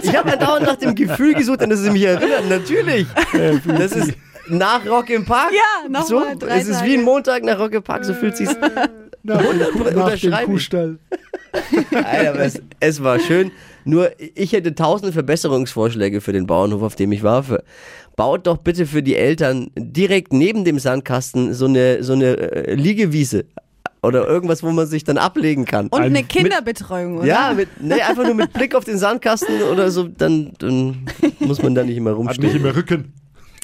ich 0.04 0.16
habe 0.16 0.34
andauernd 0.34 0.66
nach 0.66 0.76
dem 0.76 0.94
Gefühl 0.94 1.34
gesucht, 1.34 1.60
an 1.60 1.70
das 1.70 1.80
sie 1.80 1.90
mich 1.90 2.04
erinnert. 2.04 2.48
Natürlich. 2.48 3.06
Das 3.76 3.90
ist 3.90 4.12
nach 4.48 4.86
Rock 4.88 5.10
im 5.10 5.24
Park. 5.24 5.50
Ja, 5.52 5.88
noch 5.88 6.06
so, 6.06 6.22
drei 6.38 6.58
Es 6.60 6.68
ist 6.68 6.78
Tage. 6.78 6.90
wie 6.90 6.94
ein 6.98 7.02
Montag 7.02 7.42
nach 7.42 7.58
Rock 7.58 7.72
im 7.72 7.82
Park, 7.82 8.04
so 8.04 8.14
fühlt 8.14 8.36
sich's. 8.36 8.54
Nach, 9.22 9.40
nach 9.42 9.70
dem 9.72 9.80
unterschreibe 9.82 10.42
ich. 10.42 10.46
Kuhstall. 10.46 10.98
Aber 11.94 12.40
es, 12.40 12.60
es 12.80 13.02
war 13.02 13.18
schön. 13.20 13.50
Nur 13.84 14.10
ich 14.34 14.52
hätte 14.52 14.74
tausende 14.74 15.12
Verbesserungsvorschläge 15.12 16.20
für 16.20 16.32
den 16.32 16.46
Bauernhof, 16.46 16.82
auf 16.82 16.96
dem 16.96 17.12
ich 17.12 17.22
war. 17.22 17.42
Für, 17.42 17.62
baut 18.16 18.46
doch 18.46 18.58
bitte 18.58 18.86
für 18.86 19.02
die 19.02 19.16
Eltern 19.16 19.70
direkt 19.76 20.32
neben 20.32 20.64
dem 20.64 20.78
Sandkasten 20.78 21.52
so 21.54 21.66
eine, 21.66 22.02
so 22.02 22.12
eine 22.12 22.36
äh, 22.36 22.74
Liegewiese. 22.74 23.44
Oder 24.04 24.26
irgendwas, 24.26 24.62
wo 24.64 24.70
man 24.72 24.86
sich 24.88 25.04
dann 25.04 25.16
ablegen 25.16 25.64
kann. 25.64 25.86
Und 25.88 26.00
Ein- 26.00 26.06
eine 26.16 26.24
Kinderbetreuung, 26.24 27.18
oder? 27.18 27.26
ja, 27.26 27.52
mit, 27.54 27.68
nee, 27.80 28.00
einfach 28.00 28.24
nur 28.24 28.34
mit 28.34 28.52
Blick 28.52 28.74
auf 28.74 28.84
den 28.84 28.98
Sandkasten 28.98 29.62
oder 29.62 29.92
so, 29.92 30.08
dann, 30.08 30.52
dann 30.58 31.06
muss 31.38 31.62
man 31.62 31.74
da 31.76 31.84
nicht 31.84 31.96
immer 31.96 32.10
Hat 32.10 32.16
rumstehen. 32.18 32.46
nicht 32.46 32.56
immer 32.56 32.74
Rücken. 32.74 33.12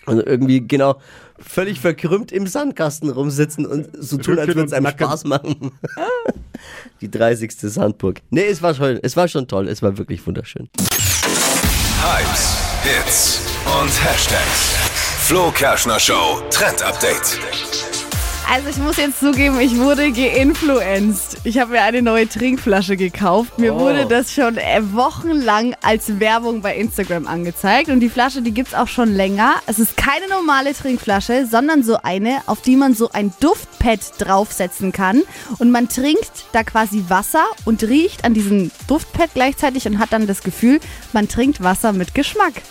Also 0.07 0.25
irgendwie 0.25 0.67
genau 0.67 0.97
völlig 1.39 1.81
verkrümmt 1.81 2.33
im 2.33 2.47
Sandkasten 2.47 3.11
rumsitzen 3.11 3.67
und 3.67 3.89
so 3.99 4.19
tun, 4.19 4.39
als 4.39 4.49
würde 4.49 4.65
es 4.65 4.73
einem. 4.73 4.89
Spaß 4.89 5.25
machen. 5.25 5.73
Die 7.01 7.11
30. 7.11 7.53
Sandburg. 7.59 8.21
Nee, 8.31 8.47
es 8.47 8.63
war 8.63 8.75
schön. 8.75 8.99
Es 9.03 9.17
war 9.17 9.29
schon 9.29 9.47
toll. 9.47 9.69
Es 9.69 9.83
war 9.83 9.97
wirklich 9.99 10.27
wunderschön. 10.27 10.69
Hypes, 12.01 12.57
Hits 12.83 13.41
und 13.81 14.05
Hashtags. 14.05 14.77
Flo 15.21 15.51
Kerschner 15.51 16.01
Show 16.01 16.43
Trend 16.51 16.83
Update. 16.83 17.39
Also 18.51 18.71
ich 18.71 18.79
muss 18.79 18.97
jetzt 18.97 19.21
zugeben, 19.21 19.61
ich 19.61 19.77
wurde 19.77 20.11
geinfluenced. 20.11 21.37
Ich 21.45 21.59
habe 21.59 21.73
mir 21.73 21.83
eine 21.83 22.01
neue 22.01 22.27
Trinkflasche 22.27 22.97
gekauft. 22.97 23.59
Mir 23.59 23.75
Oh. 23.75 23.81
wurde 23.81 24.07
das 24.07 24.33
schon 24.33 24.57
äh, 24.57 24.81
wochenlang 24.95 25.77
als 25.83 26.19
Werbung 26.19 26.63
bei 26.63 26.75
Instagram 26.75 27.27
angezeigt. 27.27 27.91
Und 27.91 28.01
die 28.01 28.09
Flasche, 28.09 28.41
die 28.41 28.53
gibt's 28.53 28.73
auch 28.73 28.89
schon 28.89 29.13
länger. 29.15 29.57
Es 29.67 29.79
ist 29.79 29.99
keine 29.99 30.29
normale 30.29 30.73
Trinkflasche, 30.73 31.47
sondern 31.47 31.83
so 31.83 31.99
eine, 32.03 32.39
auf 32.47 32.63
die 32.63 32.77
man 32.77 32.95
so 32.95 33.11
ein 33.13 33.35
Duftpad 33.41 34.01
draufsetzen 34.19 34.93
kann. 34.93 35.23
Und 35.59 35.71
man 35.71 35.91
trinkt 35.91 36.33
da 36.53 36.63
quasi 36.65 37.05
Wasser 37.09 37.45
und 37.67 37.83
riecht 37.83 38.25
an 38.25 38.33
diesem 38.33 38.71
Duftpad 38.87 39.29
gleichzeitig 39.35 39.87
und 39.87 39.99
hat 39.99 40.13
dann 40.15 40.27
das 40.27 40.43
Gefühl, 40.43 40.81
man 41.13 41.29
trinkt 41.29 41.63
Wasser 41.63 41.93
mit 41.93 42.15
Geschmack. 42.15 42.55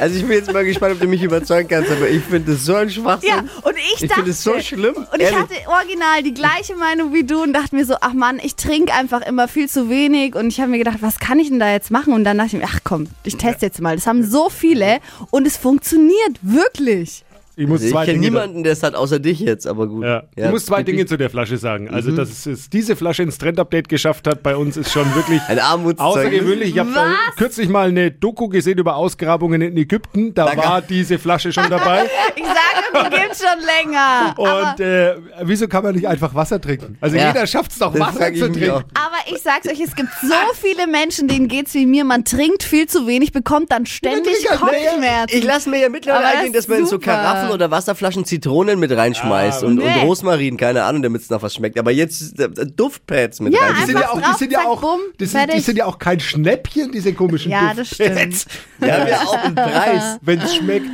Also 0.00 0.16
ich 0.16 0.22
bin 0.22 0.32
jetzt 0.32 0.50
mal 0.52 0.64
gespannt, 0.64 0.94
ob 0.94 1.00
du 1.00 1.06
mich 1.06 1.22
überzeugen 1.22 1.68
kannst, 1.68 1.90
aber 1.90 2.08
ich 2.08 2.24
finde 2.24 2.52
es 2.52 2.64
so 2.64 2.74
ein 2.74 2.88
Schwachsinn. 2.88 3.28
Ja, 3.28 3.44
und 3.62 3.76
ich, 3.76 4.02
Ich 4.02 4.08
dachte... 4.08 4.22
es 4.46 4.54
so 4.54 4.60
schlimm. 4.60 4.94
Und 4.96 5.20
ich 5.20 5.34
hatte 5.34 5.54
original 5.68 6.22
die 6.22 6.34
gleiche 6.34 6.74
Meinung 6.74 7.12
wie 7.12 7.24
du 7.24 7.42
und 7.42 7.52
dachte 7.52 7.74
mir 7.76 7.84
so, 7.84 7.96
ach 8.00 8.12
Mann, 8.12 8.40
ich 8.42 8.56
trinke 8.56 8.92
einfach 8.92 9.20
immer 9.22 9.48
viel 9.48 9.68
zu 9.68 9.88
wenig. 9.88 10.34
Und 10.34 10.48
ich 10.48 10.60
habe 10.60 10.70
mir 10.70 10.78
gedacht, 10.78 10.98
was 11.00 11.18
kann 11.18 11.38
ich 11.38 11.48
denn 11.48 11.58
da 11.60 11.70
jetzt 11.70 11.90
machen? 11.90 12.12
Und 12.12 12.24
dann 12.24 12.38
dachte 12.38 12.56
ich 12.56 12.62
mir, 12.62 12.68
ach 12.68 12.80
komm, 12.84 13.08
ich 13.24 13.36
teste 13.36 13.66
jetzt 13.66 13.80
mal. 13.80 13.96
Das 13.96 14.06
haben 14.06 14.24
so 14.24 14.48
viele 14.48 14.98
und 15.30 15.46
es 15.46 15.56
funktioniert 15.56 16.38
wirklich. 16.42 17.24
Ich 17.60 17.66
muss 17.68 17.80
Also 17.80 17.86
ich 17.88 17.92
zwei 17.92 18.04
kenne 18.06 18.20
Dinge 18.20 18.30
niemanden, 18.30 18.62
der 18.64 18.72
es 18.72 18.82
hat, 18.82 18.94
außer 18.94 19.18
dich 19.18 19.38
jetzt, 19.40 19.66
aber 19.66 19.86
gut. 19.86 20.02
Ja. 20.02 20.22
Ich 20.34 20.48
muss 20.50 20.64
zwei 20.64 20.82
Dinge 20.82 21.04
zu 21.04 21.18
der 21.18 21.28
Flasche 21.28 21.58
sagen. 21.58 21.90
Also, 21.90 22.10
dass 22.10 22.30
es, 22.30 22.46
es 22.46 22.70
diese 22.70 22.96
Flasche 22.96 23.22
ins 23.22 23.36
Trend-Update 23.36 23.90
geschafft 23.90 24.26
hat, 24.26 24.42
bei 24.42 24.56
uns 24.56 24.78
ist 24.78 24.90
schon 24.90 25.14
wirklich 25.14 25.42
Ein 25.48 25.58
außergewöhnlich. 25.58 26.70
Ich 26.70 26.78
habe 26.78 26.90
kürzlich 27.36 27.68
mal 27.68 27.88
eine 27.88 28.10
Doku 28.10 28.48
gesehen 28.48 28.78
über 28.78 28.96
Ausgrabungen 28.96 29.60
in 29.60 29.76
Ägypten. 29.76 30.32
Da 30.32 30.56
war 30.56 30.80
diese 30.80 31.18
Flasche 31.18 31.52
schon 31.52 31.68
dabei. 31.68 32.08
Ich 32.36 32.44
sage, 32.46 33.10
die 33.10 33.16
gibt's 33.16 33.42
schon 33.42 33.58
länger. 33.60 34.34
Und 34.38 34.80
äh, 34.80 35.16
wieso 35.42 35.68
kann 35.68 35.82
man 35.82 35.94
nicht 35.94 36.06
einfach 36.08 36.34
Wasser 36.34 36.60
trinken? 36.60 36.96
Also 37.00 37.16
Ja. 37.16 37.28
jeder 37.28 37.46
schafft 37.46 37.72
es 37.72 37.78
doch, 37.78 37.92
Das 37.92 38.00
Wasser 38.00 38.32
zu 38.32 38.50
trinken. 38.52 38.70
auch. 38.70 38.82
aber 38.94 39.16
ich 39.26 39.42
sag's 39.42 39.66
euch, 39.68 39.80
es 39.80 39.94
gibt 39.94 40.08
so 40.22 40.34
viele 40.54 40.86
Menschen, 40.86 41.28
denen 41.28 41.48
geht's 41.48 41.74
wie 41.74 41.86
mir. 41.86 42.04
Man 42.04 42.24
trinkt 42.24 42.62
viel 42.62 42.86
zu 42.86 43.06
wenig, 43.06 43.32
bekommt 43.32 43.72
dann 43.72 43.84
ständig. 43.84 44.46
Kopfschmerzen. 44.46 45.36
Ich 45.36 45.44
lasse 45.44 45.68
mir 45.70 45.80
ja 45.80 45.88
mittlerweile 45.88 46.26
eingehen, 46.26 46.52
dass 46.52 46.68
man 46.68 46.78
in 46.78 46.86
so. 46.86 46.98
Karaffen 46.98 47.49
Sachen 47.50 47.54
oder 47.54 47.70
Wasserflaschen 47.70 48.24
Zitronen 48.24 48.78
mit 48.78 48.90
reinschmeißt 48.90 49.62
Ah, 49.62 49.66
und, 49.66 49.76
nee. 49.76 49.82
und 49.84 50.02
Rosmarin, 50.08 50.56
keine 50.56 50.84
Ahnung, 50.84 51.02
damit 51.02 51.22
es 51.22 51.30
nach 51.30 51.42
was 51.42 51.54
schmeckt. 51.54 51.78
Aber 51.78 51.90
jetzt 51.90 52.38
äh, 52.38 52.48
Duftpads 52.66 53.40
mit 53.40 53.52
Ja, 53.54 53.60
rein. 53.60 53.74
Die 53.80 53.86
sind 53.86 53.98
ja 54.00 54.08
auch, 54.10 54.20
die 54.20 54.38
sind 54.38 54.52
ja 54.52 54.58
auch, 54.66 54.80
bumm, 54.80 55.00
das 55.18 55.30
sind, 55.32 55.52
die 55.52 55.60
sind 55.60 55.76
ja 55.76 55.86
auch 55.86 55.98
kein 55.98 56.20
Schnäppchen, 56.20 56.92
diese 56.92 57.12
komischen 57.12 57.50
Ja, 57.50 57.72
das 57.74 57.90
Duftpads, 57.90 58.42
stimmt. 58.42 58.46
Die 58.80 58.90
haben 58.92 59.08
ja 59.08 59.18
auch 59.20 59.34
einen 59.44 59.54
Preis. 59.54 60.18
Wenn 60.22 60.40
es 60.40 60.54
schmeckt. 60.56 60.86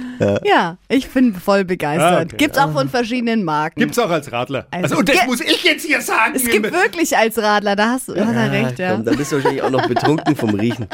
Ja, 0.44 0.78
ich 0.88 1.08
bin 1.08 1.35
voll 1.35 1.64
begeistert. 1.64 2.12
Ah, 2.12 2.23
okay. 2.23 2.37
Gibt's 2.37 2.58
auch 2.58 2.73
von 2.73 2.88
verschiedenen 2.88 3.44
Marken. 3.44 3.80
Gibt's 3.80 3.99
auch 3.99 4.11
als 4.11 4.30
Radler. 4.32 4.66
Also, 4.70 4.85
Also, 4.85 4.96
und 4.99 5.08
das 5.08 5.26
muss 5.26 5.40
ich 5.40 5.62
jetzt 5.64 5.85
hier 5.87 6.00
sagen. 6.00 6.32
es 6.37 6.44
gibt 6.44 6.73
wirklich 6.73 7.16
als 7.16 7.38
Radler, 7.38 7.76
da 7.76 7.90
hast, 7.90 8.08
du 8.08 8.14
hat 8.14 8.35
er 8.35 8.50
recht, 8.52 8.78
ja. 8.78 8.92
Komm, 8.94 9.04
dann 9.04 9.16
bist 9.16 9.32
du 9.32 9.37
wahrscheinlich 9.37 9.62
auch 9.62 9.70
noch 9.70 9.87
betrunken 9.87 10.37
vom 10.37 10.50
Riechen. 10.54 10.87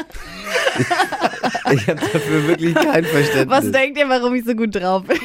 ich 1.71 1.87
habe 1.87 1.99
dafür 1.99 2.47
wirklich 2.47 2.73
kein 2.75 3.03
Verständnis. 3.03 3.47
Was 3.49 3.71
denkt 3.71 3.97
ihr, 3.97 4.09
warum 4.09 4.33
ich 4.35 4.45
so 4.45 4.53
gut 4.55 4.75
drauf 4.75 5.03
bin? 5.03 5.19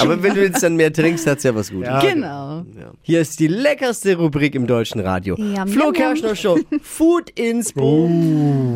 Aber 0.00 0.22
wenn 0.22 0.34
du 0.34 0.42
jetzt 0.42 0.62
dann 0.62 0.76
mehr 0.76 0.92
trinkst, 0.92 1.26
hat's 1.26 1.44
ja 1.44 1.54
was 1.54 1.70
Gutes. 1.70 1.88
Ja, 1.88 2.00
genau. 2.00 2.64
Ja. 2.78 2.92
Hier 3.02 3.20
ist 3.20 3.38
die 3.40 3.46
leckerste 3.48 4.16
Rubrik 4.16 4.54
im 4.54 4.66
deutschen 4.66 5.00
Radio. 5.00 5.36
Yum, 5.36 5.68
Flo 5.68 5.92
Kerschner 5.92 6.34
Show. 6.34 6.58
Food 6.82 7.30
Inspo. 7.30 8.08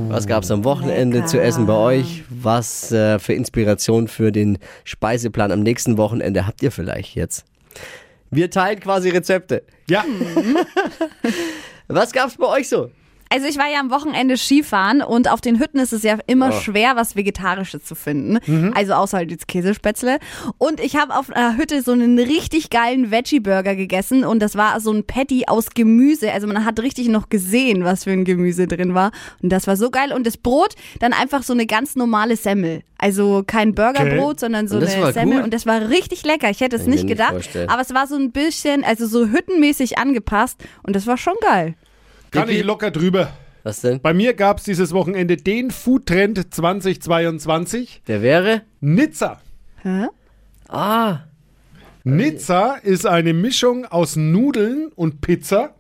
Was 0.09 0.27
gab's 0.27 0.51
am 0.51 0.65
Wochenende 0.65 1.19
Lecker. 1.19 1.29
zu 1.29 1.41
essen 1.41 1.67
bei 1.67 1.75
euch? 1.75 2.25
Was 2.31 2.93
äh, 2.93 3.19
für 3.19 3.33
Inspiration 3.35 4.09
für 4.09 4.22
den 4.31 4.59
Speiseplan 4.85 5.51
am 5.51 5.61
nächsten 5.61 5.97
Wochenende 5.97 6.47
habt 6.47 6.63
ihr 6.63 6.71
vielleicht 6.71 7.17
jetzt? 7.17 7.45
Wir 8.31 8.51
teilen 8.51 8.81
quasi 8.81 9.11
Rezepte. 9.11 9.65
Ja, 9.89 10.05
Was 11.89 12.13
gab's 12.13 12.37
bei 12.37 12.47
euch 12.47 12.69
so? 12.69 12.91
Also 13.33 13.47
ich 13.47 13.57
war 13.59 13.69
ja 13.71 13.81
am 13.81 13.91
Wochenende 13.91 14.37
Skifahren 14.37 15.01
und 15.03 15.31
auf 15.31 15.41
den 15.41 15.59
Hütten 15.59 15.79
ist 15.79 15.93
es 15.93 16.03
ja 16.03 16.19
immer 16.27 16.51
Oh. 16.51 16.61
schwer, 16.61 16.97
was 16.97 17.17
Vegetarisches 17.17 17.85
zu 17.85 17.95
finden. 17.95 18.73
Also 18.75 18.93
außer 18.95 19.17
halt 19.19 19.31
jetzt 19.31 19.49
Käsespätzle. 19.49 20.19
Und 20.59 20.81
ich 20.81 20.97
habe 20.97 21.15
auf 21.17 21.31
einer 21.31 21.57
Hütte 21.57 21.83
so 21.83 21.93
einen 21.93 22.19
richtig 22.19 22.71
geilen 22.71 23.11
Veggie-Burger 23.11 23.75
gegessen 23.75 24.25
und 24.25 24.41
das 24.41 24.57
war 24.57 24.79
so 24.81 24.93
ein 24.93 25.05
Patty 25.05 25.45
aus 25.47 25.71
Gemüse. 25.71 26.31
Also 26.33 26.47
man 26.47 26.65
hat 26.65 26.79
richtig 26.81 27.09
noch 27.09 27.29
gesehen, 27.29 27.85
was 27.85 28.05
für 28.05 28.11
ein 28.11 28.25
Gemüse 28.25 28.67
drin 28.67 28.95
war. 28.95 29.13
Und 29.43 29.51
das 29.51 29.67
war 29.67 29.77
so 29.77 29.91
geil. 29.91 30.13
Und 30.13 30.27
das 30.27 30.37
Brot, 30.37 30.75
dann 31.01 31.13
einfach 31.13 31.43
so 31.43 31.53
eine 31.53 31.67
ganz 31.67 31.97
normale 31.97 32.37
Semmel. 32.37 32.83
Also 32.99 33.43
kein 33.47 33.75
Burgerbrot, 33.75 34.41
sondern 34.41 34.69
so 34.69 34.77
eine 34.77 35.13
Semmel. 35.13 35.37
gut? 35.39 35.45
Und 35.45 35.55
das 35.55 35.67
war 35.67 35.89
richtig 35.89 36.25
lecker. 36.25 36.51
Ich 36.51 36.61
hätte 36.61 36.77
es 36.77 36.87
nicht 36.87 36.93
nicht 37.05 37.09
gedacht. 37.09 37.31
vorstellen. 37.33 37.69
Aber 37.69 37.81
es 37.83 37.93
war 37.95 38.07
so 38.07 38.15
ein 38.17 38.31
bisschen, 38.33 38.85
also 38.85 39.07
so 39.07 39.27
hüttenmäßig 39.29 39.99
angepasst. 39.99 40.61
Und 40.83 40.95
das 40.95 41.07
war 41.07 41.17
schon 41.17 41.35
geil. 41.41 41.75
Kann 42.33 42.49
ich 42.49 42.65
locker 42.65 42.91
drüber. 42.91 43.33
Was 43.63 43.81
denn? 43.81 44.01
Bei 44.01 44.13
mir 44.13 44.35
gab's 44.35 44.65
dieses 44.65 44.93
Wochenende 44.93 45.37
den 45.37 45.71
Foodtrend 45.71 46.53
2022. 46.53 48.03
Der 48.09 48.23
wäre? 48.23 48.63
Nizza. 48.81 49.41
Hä? 49.83 50.07
Ah, 50.69 51.21
Nizza 52.05 52.75
ist 52.83 53.07
eine 53.07 53.33
Mischung 53.33 53.85
aus 53.85 54.17
Nudeln 54.17 54.91
und 54.97 55.21
Pizza. 55.21 55.75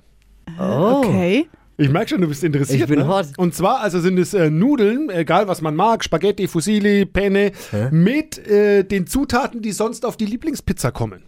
oh. 0.59 1.03
Okay. 1.05 1.49
Ich 1.79 1.89
merke 1.89 2.11
schon, 2.11 2.21
du 2.21 2.29
bist 2.29 2.45
interessiert. 2.45 2.83
Ich 2.83 2.87
bin 2.87 3.01
ne? 3.01 3.09
hot. 3.09 3.27
Und 3.37 3.55
zwar, 3.55 3.81
also 3.81 3.99
sind 4.01 4.19
es 4.19 4.35
äh, 4.35 4.51
Nudeln, 4.51 5.09
egal 5.11 5.49
was 5.49 5.63
man 5.63 5.75
mag, 5.75 6.05
Spaghetti, 6.05 6.47
Fusilli, 6.47 7.07
Penne, 7.07 7.53
mit 7.91 8.39
äh, 8.47 8.85
den 8.85 9.07
Zutaten, 9.07 9.63
die 9.63 9.73
sonst 9.73 10.05
auf 10.05 10.17
die 10.17 10.27
Lieblingspizza 10.27 10.91
kommen. 10.91 11.23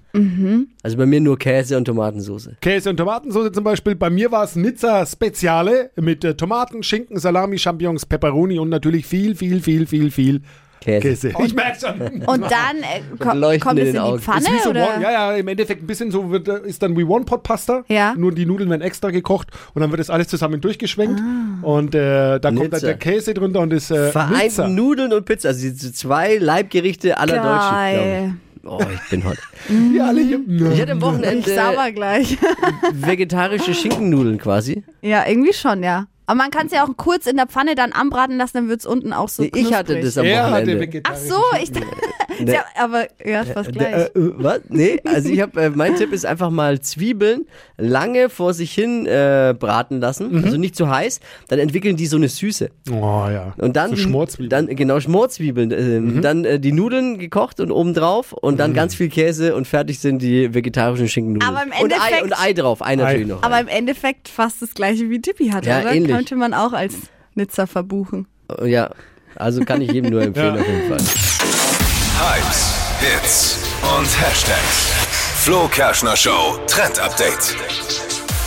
Also 0.82 0.96
bei 0.96 1.06
mir 1.06 1.20
nur 1.20 1.38
Käse 1.38 1.76
und 1.76 1.86
Tomatensauce. 1.86 2.50
Käse 2.60 2.90
und 2.90 2.98
Tomatensauce 2.98 3.50
zum 3.52 3.64
Beispiel. 3.64 3.94
Bei 3.94 4.10
mir 4.10 4.30
war 4.30 4.44
es 4.44 4.54
Nizza 4.54 5.04
Speziale 5.06 5.90
mit 5.96 6.24
äh, 6.24 6.34
Tomaten, 6.36 6.82
Schinken, 6.82 7.18
Salami, 7.18 7.58
Champignons, 7.58 8.06
Pepperoni 8.06 8.58
und 8.58 8.68
natürlich 8.68 9.06
viel, 9.06 9.34
viel, 9.34 9.60
viel, 9.60 9.86
viel, 9.86 10.10
viel 10.10 10.42
Käse. 10.84 11.30
Käse. 11.30 11.32
Ich 11.44 11.54
merke 11.54 11.78
schon. 11.80 12.00
Und 12.26 12.42
dann 12.42 12.76
äh, 12.82 13.00
ko 13.18 13.32
Leuchten 13.34 13.60
kommt 13.68 13.78
in 13.80 13.86
es 13.86 13.88
in 13.88 13.94
die 13.94 14.00
Augen. 14.00 14.18
Pfanne 14.20 14.40
Ist 14.40 14.64
so 14.64 14.70
oder? 14.70 14.94
One, 14.94 15.02
ja, 15.02 15.10
ja, 15.10 15.32
im 15.36 15.48
Endeffekt 15.48 15.82
ein 15.82 15.86
bisschen 15.86 16.10
so 16.10 16.30
wird, 16.30 16.48
äh, 16.48 16.60
ist 16.66 16.82
dann 16.82 16.96
wie 16.96 17.04
One-Pot-Pasta. 17.04 17.84
Ja. 17.88 18.14
Nur 18.16 18.32
die 18.32 18.46
Nudeln 18.46 18.70
werden 18.70 18.82
extra 18.82 19.10
gekocht 19.10 19.48
und 19.74 19.80
dann 19.82 19.90
wird 19.90 20.00
das 20.00 20.10
alles 20.10 20.28
zusammen 20.28 20.60
durchgeschwenkt. 20.60 21.20
Und 21.62 21.94
äh, 21.94 22.38
da 22.38 22.50
kommt 22.50 22.72
dann 22.72 22.80
der 22.80 22.96
Käse 22.98 23.34
drunter 23.34 23.60
und 23.60 23.70
das 23.70 23.90
äh, 23.90 24.10
Vereint 24.10 24.44
Nizza. 24.44 24.68
Nudeln 24.68 25.12
und 25.12 25.24
Pizza. 25.24 25.48
Also 25.48 25.70
zwei 25.72 26.36
Leibgerichte 26.36 27.16
aller 27.18 27.36
Deutschen. 27.36 27.70
Geil. 27.70 28.34
ich. 28.36 28.44
Oh, 28.66 28.78
ich 28.94 29.10
bin 29.10 29.24
hot. 29.24 29.36
Wir 29.68 30.06
alle 30.06 30.22
hier. 30.22 30.40
Ich 30.72 30.80
hatte 30.80 30.92
am 30.92 30.98
Ich 30.98 31.04
Wochenende 31.04 31.54
sauber 31.54 31.92
gleich. 31.92 32.38
vegetarische 32.92 33.74
Schinkennudeln 33.74 34.38
quasi. 34.38 34.82
ja, 35.02 35.26
irgendwie 35.26 35.52
schon, 35.52 35.82
ja. 35.82 36.06
Aber 36.26 36.36
man 36.38 36.50
kann 36.50 36.66
es 36.66 36.72
ja 36.72 36.84
auch 36.84 36.96
kurz 36.96 37.26
in 37.26 37.36
der 37.36 37.46
Pfanne 37.46 37.74
dann 37.74 37.92
anbraten 37.92 38.36
lassen, 38.38 38.52
dann 38.56 38.68
wird 38.68 38.80
es 38.80 38.86
unten 38.86 39.12
auch 39.12 39.28
so 39.28 39.42
Nee, 39.42 39.50
ich 39.54 39.74
hatte 39.74 40.00
das 40.00 40.16
am 40.18 40.24
Er 40.24 40.50
hatte 40.50 40.66
Wochenende. 40.68 41.00
Ach 41.04 41.16
so, 41.16 41.36
ich 41.62 41.70
Nee. 42.40 42.52
ja, 42.52 42.64
aber 42.76 43.06
ja, 43.24 43.44
fast 43.44 43.68
Äh, 43.68 43.72
gleich. 43.72 43.94
äh, 43.94 44.10
was? 44.14 44.60
Nee, 44.68 45.00
also 45.04 45.28
ich 45.28 45.40
habe, 45.40 45.60
äh, 45.62 45.70
mein 45.70 45.94
Tipp 45.94 46.12
ist 46.12 46.26
einfach 46.26 46.50
mal 46.50 46.80
Zwiebeln 46.80 47.46
lange 47.76 48.28
vor 48.28 48.54
sich 48.54 48.72
hin 48.72 49.06
äh, 49.06 49.54
braten 49.56 50.00
lassen, 50.00 50.32
Mhm. 50.38 50.44
also 50.44 50.56
nicht 50.56 50.74
zu 50.74 50.88
heiß, 50.88 51.20
dann 51.48 51.60
entwickeln 51.60 51.96
die 51.96 52.06
so 52.06 52.16
eine 52.16 52.28
Süße. 52.28 52.70
Oh 52.90 53.26
ja. 53.30 53.54
Und 53.58 53.76
dann 53.76 53.90
so 53.90 53.96
Schmorzwiebeln. 53.96 54.50
dann 54.50 54.66
genau 54.74 54.98
Schmorzwiebeln, 54.98 55.70
äh, 56.16 56.20
dann 56.22 56.44
äh, 56.44 56.58
die 56.58 56.72
Nudeln 56.72 57.18
gekocht 57.18 57.60
und 57.60 57.70
oben 57.70 57.94
drauf 57.94 58.32
und 58.32 58.58
dann 58.58 58.74
ganz 58.74 58.96
viel 58.96 59.10
Käse 59.10 59.54
und 59.54 59.68
fertig 59.68 60.00
sind 60.00 60.20
die 60.20 60.52
vegetarischen 60.54 61.08
Schinkennudeln. 61.08 61.48
Aber 61.54 61.62
im 61.62 61.68
und, 61.68 61.92
Ei, 61.92 61.96
Endeffekt- 61.96 62.22
und 62.24 62.32
Ei 62.40 62.52
drauf, 62.52 62.82
Ei 62.84 62.96
natürlich 62.96 63.26
Ei. 63.26 63.28
noch. 63.28 63.42
aber 63.44 63.60
im 63.60 63.68
Endeffekt 63.68 64.28
fast 64.28 64.60
das 64.60 64.74
gleiche 64.74 65.08
wie 65.08 65.20
Tippi 65.20 65.50
hatte, 65.50 65.68
Ja, 65.68 65.80
oder? 65.82 65.92
ähnlich. 65.92 66.13
Könnte 66.16 66.36
man 66.36 66.54
auch 66.54 66.72
als 66.72 66.94
Nizza 67.34 67.66
verbuchen. 67.66 68.26
ja, 68.64 68.90
also 69.36 69.64
kann 69.64 69.80
ich 69.80 69.90
jedem 69.92 70.10
nur 70.10 70.22
empfehlen 70.28 70.54
Ja. 70.56 70.60
auf 70.60 70.66
jeden 70.68 70.88
Fall. 70.88 70.98
Hypes, 72.20 72.74
Hits 73.00 73.58
und 73.98 74.06
Hashtags. 74.20 74.92
Flo 75.42 75.68
Kerschner 75.68 76.16
Show 76.16 76.58
Trend 76.66 76.98
Update. 77.00 77.56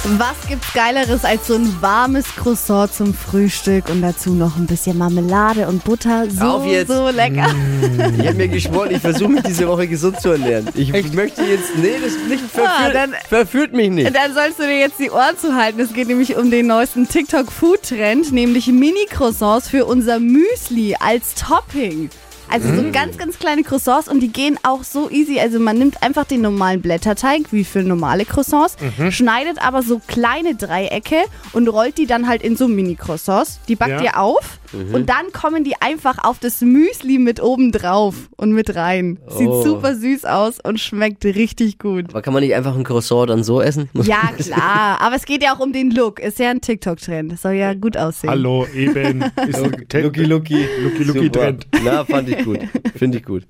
Was 0.05 0.35
gibt's 0.47 0.71
Geileres 0.73 1.25
als 1.25 1.47
so 1.47 1.55
ein 1.55 1.81
warmes 1.81 2.25
Croissant 2.35 2.93
zum 2.93 3.13
Frühstück 3.13 3.89
und 3.89 4.01
dazu 4.01 4.29
noch 4.29 4.55
ein 4.55 4.65
bisschen 4.65 4.97
Marmelade 4.97 5.67
und 5.67 5.83
Butter? 5.83 6.29
So, 6.29 6.45
Auf 6.45 6.65
jetzt. 6.65 6.87
so 6.89 7.09
lecker. 7.09 7.47
Ich 8.17 8.25
habe 8.27 8.35
mir 8.35 8.47
geschworen, 8.47 8.91
ich 8.91 9.01
versuche 9.01 9.29
mich 9.29 9.43
diese 9.43 9.67
Woche 9.67 9.85
gesund 9.85 10.21
zu 10.21 10.29
ernähren. 10.29 10.69
Ich 10.75 10.93
möchte 10.93 11.43
jetzt, 11.43 11.75
nee, 11.75 11.95
das 12.01 12.13
nicht 12.29 12.39
verführt, 12.49 12.67
Ah, 12.69 12.89
dann- 12.89 13.15
verführt 13.27 13.73
mich 13.73 13.89
nicht. 13.89 14.15
Dann 14.15 14.33
sollst 14.33 14.59
du 14.59 14.63
dir 14.63 14.79
jetzt 14.79 14.97
die 14.99 15.11
Ohren 15.11 15.37
zuhalten. 15.41 15.81
Es 15.81 15.91
geht 15.91 16.07
nämlich 16.07 16.37
um 16.37 16.51
den 16.51 16.67
neuesten 16.67 17.09
TikTok-Food-Trend, 17.09 18.31
nämlich 18.31 18.67
Mini-Croissants 18.67 19.67
für 19.67 19.85
unser 19.85 20.19
Müsli 20.19 20.95
als 20.99 21.33
Topping. 21.35 22.09
Also 22.49 22.73
so 22.73 22.91
ganz, 22.91 23.17
ganz 23.17 23.37
kleine 23.39 23.63
Croissants 23.63 24.07
und 24.07 24.21
die 24.21 24.29
gehen 24.31 24.57
auch 24.63 24.83
so 24.83 25.09
easy. 25.09 25.39
Also 25.39 25.59
man 25.59 25.77
nimmt 25.77 26.01
einfach 26.01 26.25
den 26.25 26.41
normalen 26.41 26.81
Blätterteig, 26.81 27.43
wie 27.51 27.63
für 27.63 27.83
normale 27.83 28.25
Croissants, 28.25 28.77
schneidet 29.09 29.61
aber 29.63 29.83
so 29.83 29.99
kleine 30.07 30.55
Dreiecke 30.55 31.17
und 31.53 31.67
rollt 31.67 31.97
die 31.97 32.05
dann 32.05 32.27
halt 32.27 32.41
in 32.41 32.55
so 32.55 32.67
Mini-Croissants. 32.67 33.59
Die 33.67 33.75
backt 33.75 33.91
Ja. 33.91 34.01
ihr 34.01 34.17
auf 34.19 34.59
und 34.73 35.07
dann 35.09 35.31
kommen 35.33 35.63
die 35.63 35.75
einfach 35.81 36.23
auf 36.23 36.39
das 36.39 36.61
Müsli 36.61 37.17
mit 37.19 37.41
oben 37.41 37.71
drauf 37.71 38.15
und 38.35 38.51
mit 38.53 38.75
rein. 38.75 39.19
Sieht 39.29 39.47
Oh. 39.47 39.63
super 39.63 39.95
süß 39.95 40.25
aus 40.25 40.59
und 40.63 40.79
schmeckt 40.79 41.23
richtig 41.25 41.79
gut. 41.79 42.05
Aber 42.09 42.21
kann 42.21 42.33
man 42.33 42.43
nicht 42.43 42.53
einfach 42.55 42.75
ein 42.75 42.83
Croissant 42.83 43.29
dann 43.29 43.43
so 43.43 43.61
essen? 43.61 43.89
Ja, 44.03 44.31
klar. 44.37 44.99
Aber 45.01 45.15
es 45.15 45.25
geht 45.25 45.43
ja 45.43 45.53
auch 45.55 45.59
um 45.59 45.73
den 45.73 45.91
Look. 45.91 46.19
Ist 46.19 46.39
ja 46.39 46.49
ein 46.49 46.61
TikTok-Trend. 46.61 47.31
Das 47.31 47.41
soll 47.41 47.53
ja 47.53 47.73
gut 47.73 47.97
aussehen. 47.97 48.29
Hallo, 48.29 48.65
eben. 48.73 49.21
Ist 49.47 49.59
ein 49.61 49.71
Lucky 50.03 50.23
Lucky. 50.23 50.67
Lucky 50.83 51.03
Lucky. 51.03 51.29
Trend. 51.29 51.67
Na, 51.83 52.03
fand 52.05 52.29
ich 52.29 52.43
gut. 52.43 52.59
Finde 52.95 53.17
ich 53.17 53.23
gut. 53.25 53.43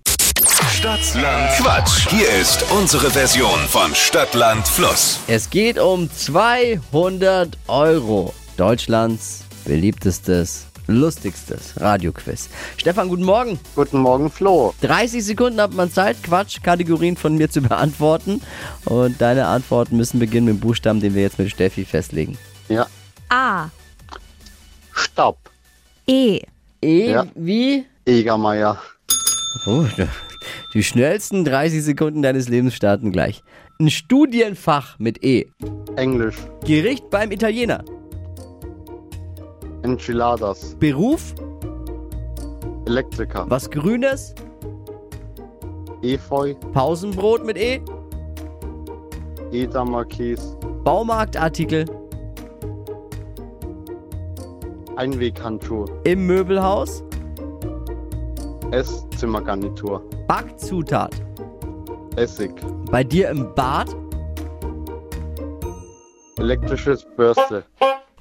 Stadtland 0.72 1.50
Quatsch. 1.58 2.08
Hier 2.10 2.30
ist 2.40 2.64
unsere 2.72 3.10
Version 3.10 3.60
von 3.70 3.94
Stadtland 3.96 4.68
Fluss. 4.68 5.20
Es 5.28 5.50
geht 5.50 5.80
um 5.80 6.10
200 6.12 7.58
Euro. 7.68 8.34
Deutschlands 8.58 9.44
beliebtestes, 9.66 10.67
lustigstes 10.88 11.80
Radioquiz. 11.80 12.50
Stefan, 12.78 13.10
guten 13.10 13.24
Morgen. 13.24 13.60
Guten 13.76 14.00
Morgen, 14.00 14.30
Flo. 14.32 14.74
30 14.82 15.24
Sekunden 15.24 15.62
hat 15.62 15.74
man 15.74 15.92
Zeit, 15.92 16.22
Quatsch-Kategorien 16.24 17.18
von 17.18 17.36
mir 17.36 17.50
zu 17.50 17.62
beantworten. 17.64 18.42
Und 18.86 19.22
deine 19.22 19.48
Antworten 19.48 19.98
müssen 19.98 20.20
beginnen 20.20 20.46
mit 20.48 20.56
dem 20.56 20.60
Buchstaben, 20.60 21.00
den 21.00 21.14
wir 21.16 21.22
jetzt 21.22 21.40
mit 21.40 21.50
Steffi 21.52 21.86
festlegen. 21.86 22.38
Ja, 22.70 22.88
A. 23.30 23.70
Stopp. 24.94 25.38
E. 26.08 26.40
E 26.82 27.12
Ja. 27.12 27.26
wie? 27.36 27.86
Egermeier. 28.06 28.82
Oh, 29.66 29.86
die 30.74 30.84
schnellsten 30.84 31.44
30 31.44 31.84
Sekunden 31.84 32.22
deines 32.22 32.48
Lebens 32.48 32.74
starten 32.76 33.12
gleich. 33.12 33.44
Ein 33.80 33.90
Studienfach 33.90 34.98
mit 34.98 35.24
E. 35.24 35.46
Englisch. 35.98 36.36
Gericht 36.66 37.10
beim 37.10 37.32
Italiener. 37.32 37.84
Enchiladas. 39.88 40.76
Beruf, 40.80 41.34
Elektriker. 42.86 43.46
was 43.50 43.70
Grünes. 43.70 44.36
Efeu. 46.02 46.54
Pausenbrot 46.74 47.46
mit 47.46 47.58
E. 47.58 47.82
Eda 49.52 49.86
Marquis. 49.86 50.58
Baumarktartikel. 50.84 51.86
Einweghandschuhe. 54.98 55.86
Im 56.04 56.28
Möbelhaus. 56.28 57.04
Esszimmergarnitur. 58.72 60.04
Backzutat. 60.28 61.16
Essig. 62.18 62.52
Bei 62.92 63.04
dir 63.04 63.30
im 63.30 63.54
Bad? 63.56 63.96
Elektrisches 66.40 67.06
Bürste. 67.16 67.64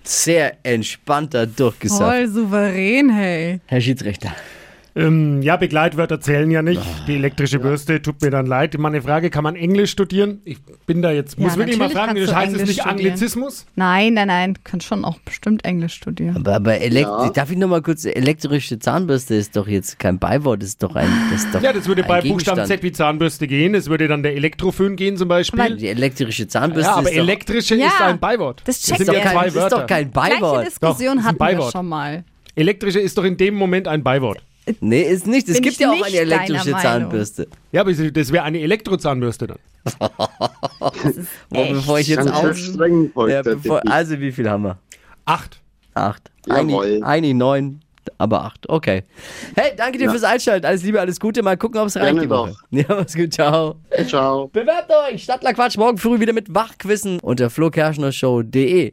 Sehr 0.06 0.56
entspannter 0.62 1.46
durchgesagt. 1.46 2.00
Voll 2.00 2.28
souverän, 2.28 3.10
hey. 3.10 3.60
Herr 3.66 3.80
Schiedsrichter. 3.80 4.34
Ähm, 4.96 5.42
ja, 5.42 5.56
Begleitwörter 5.58 6.20
zählen 6.22 6.50
ja 6.50 6.62
nicht. 6.62 6.80
Die 7.06 7.16
elektrische 7.16 7.58
Bürste 7.58 8.00
tut 8.00 8.22
mir 8.22 8.30
dann 8.30 8.46
leid. 8.46 8.78
Meine 8.78 9.02
Frage, 9.02 9.28
kann 9.28 9.44
man 9.44 9.54
Englisch 9.54 9.90
studieren? 9.90 10.40
Ich 10.46 10.56
bin 10.86 11.02
da 11.02 11.10
jetzt, 11.12 11.36
Ja, 11.38 11.44
muss 11.44 11.58
wirklich 11.58 11.76
mal 11.76 11.88
natürlich 11.88 11.98
fragen, 11.98 12.14
kannst 12.14 12.22
das 12.22 12.30
du 12.30 12.36
heißt 12.36 12.46
es 12.48 12.52
Englisch 12.60 12.68
nicht 12.76 12.80
studieren. 12.80 13.06
Anglizismus? 13.10 13.66
Nein, 13.74 14.14
nein, 14.14 14.26
nein. 14.28 14.54
Du 14.54 14.60
kannst 14.64 14.86
schon 14.86 15.04
auch 15.04 15.18
bestimmt 15.20 15.66
Englisch 15.66 15.92
studieren. 15.94 16.36
Aber, 16.36 16.54
aber 16.54 16.80
elekt 16.80 17.08
Ja. 17.08 17.28
darf 17.28 17.50
ich 17.50 17.58
noch 17.58 17.68
mal 17.68 17.82
kurz, 17.82 18.06
elektrische 18.06 18.78
Zahnbürste 18.78 19.34
ist 19.34 19.54
doch 19.54 19.68
jetzt 19.68 19.98
kein 19.98 20.18
Beiwort, 20.18 20.62
ist 20.62 20.82
doch 20.82 20.94
ein, 20.96 21.08
das 21.30 21.44
ist 21.44 21.54
doch 21.54 21.60
Ja, 21.62 21.74
das 21.74 21.86
würde 21.86 22.02
ein 22.02 22.08
bei 22.08 22.20
Buchstaben 22.22 22.56
Gegenstand. 22.56 22.68
Z 22.68 22.82
wie 22.82 22.92
Zahnbürste 22.92 23.46
gehen. 23.46 23.74
Es 23.74 23.90
würde 23.90 24.08
dann 24.08 24.22
der 24.22 24.34
Elektrofön 24.34 24.96
gehen 24.96 25.18
zum 25.18 25.28
Beispiel. 25.28 25.76
Die 25.76 25.88
elektrische 25.88 26.48
Zahnbürste 26.48 26.90
ja, 26.90 26.96
aber 26.96 27.08
ist 27.10 27.16
doch, 27.18 27.22
elektrische 27.22 27.74
Ja, 27.74 27.86
ist 27.88 28.00
ein 28.00 28.18
Beiwort. 28.18 28.62
das 28.64 28.80
das 28.80 28.86
checkt 28.88 28.98
sind 28.98 29.08
ist 29.08 29.12
ja 29.14 29.20
doch 29.24 29.30
ihr. 29.34 29.40
kein, 29.42 29.50
zwei 29.52 29.64
ist 29.66 29.72
doch 29.72 29.86
kein 29.86 30.10
Gleiche 30.10 30.30
Beiwort. 30.40 30.56
Doch, 30.56 30.64
Diskussion 30.64 31.18
ist 31.18 31.22
ein 31.22 31.24
hatten 31.26 31.34
wir 31.38 31.38
Beiwort. 31.38 31.72
schon 31.72 31.86
mal. 31.86 32.24
Elektrische 32.54 33.00
ist 33.00 33.18
doch 33.18 33.24
in 33.24 33.36
dem 33.36 33.54
Moment 33.56 33.86
ein 33.88 34.02
Beiwort. 34.02 34.42
Nee, 34.80 35.02
ist 35.02 35.26
nicht. 35.26 35.48
Es 35.48 35.60
gibt 35.60 35.76
ja 35.78 35.90
auch 35.92 36.02
eine 36.04 36.16
elektrische. 36.16 36.72
Zahnbürste. 36.72 37.46
Ja, 37.72 37.82
aber 37.82 37.92
das 37.92 38.32
wäre 38.32 38.44
eine 38.44 38.60
Elektrozahnbürste 38.60 39.46
dann. 39.46 39.58
Boah, 41.50 41.66
bevor 41.70 41.98
ich 42.00 42.08
jetzt 42.08 42.32
heute. 42.32 43.08
Ja, 43.28 43.42
bevor, 43.42 43.80
also 43.88 44.18
wie 44.18 44.32
viel 44.32 44.48
haben 44.50 44.64
wir? 44.64 44.78
Acht. 45.24 45.60
Acht. 45.94 46.30
Eigentlich, 46.48 47.02
eigentlich 47.04 47.34
neun, 47.34 47.80
aber 48.18 48.42
acht. 48.44 48.68
Okay. 48.68 49.04
Hey, 49.54 49.72
danke 49.76 49.98
dir 49.98 50.04
Ja. 50.06 50.10
fürs 50.10 50.24
Einschalten. 50.24 50.66
Alles 50.66 50.82
Liebe, 50.82 51.00
alles 51.00 51.18
Gute. 51.20 51.42
Mal 51.42 51.56
gucken, 51.56 51.80
ob 51.80 51.86
es 51.86 51.96
reicht 51.96 52.06
Gerne 52.06 52.20
die 52.22 52.30
Woche. 52.30 52.50
doch. 52.50 52.60
Ja, 52.70 52.84
mach's 52.88 53.14
gut. 53.14 53.32
Ciao. 53.32 53.76
Ciao. 54.06 54.48
Bewerbt 54.48 54.90
euch. 55.10 55.22
Stadtler 55.22 55.54
Quatsch 55.54 55.76
morgen 55.76 55.96
früh 55.98 56.20
wieder 56.20 56.32
mit 56.32 56.52
Wachquissen 56.54 57.18
unter 57.20 57.50
flokerschnershow.de. 57.50 58.92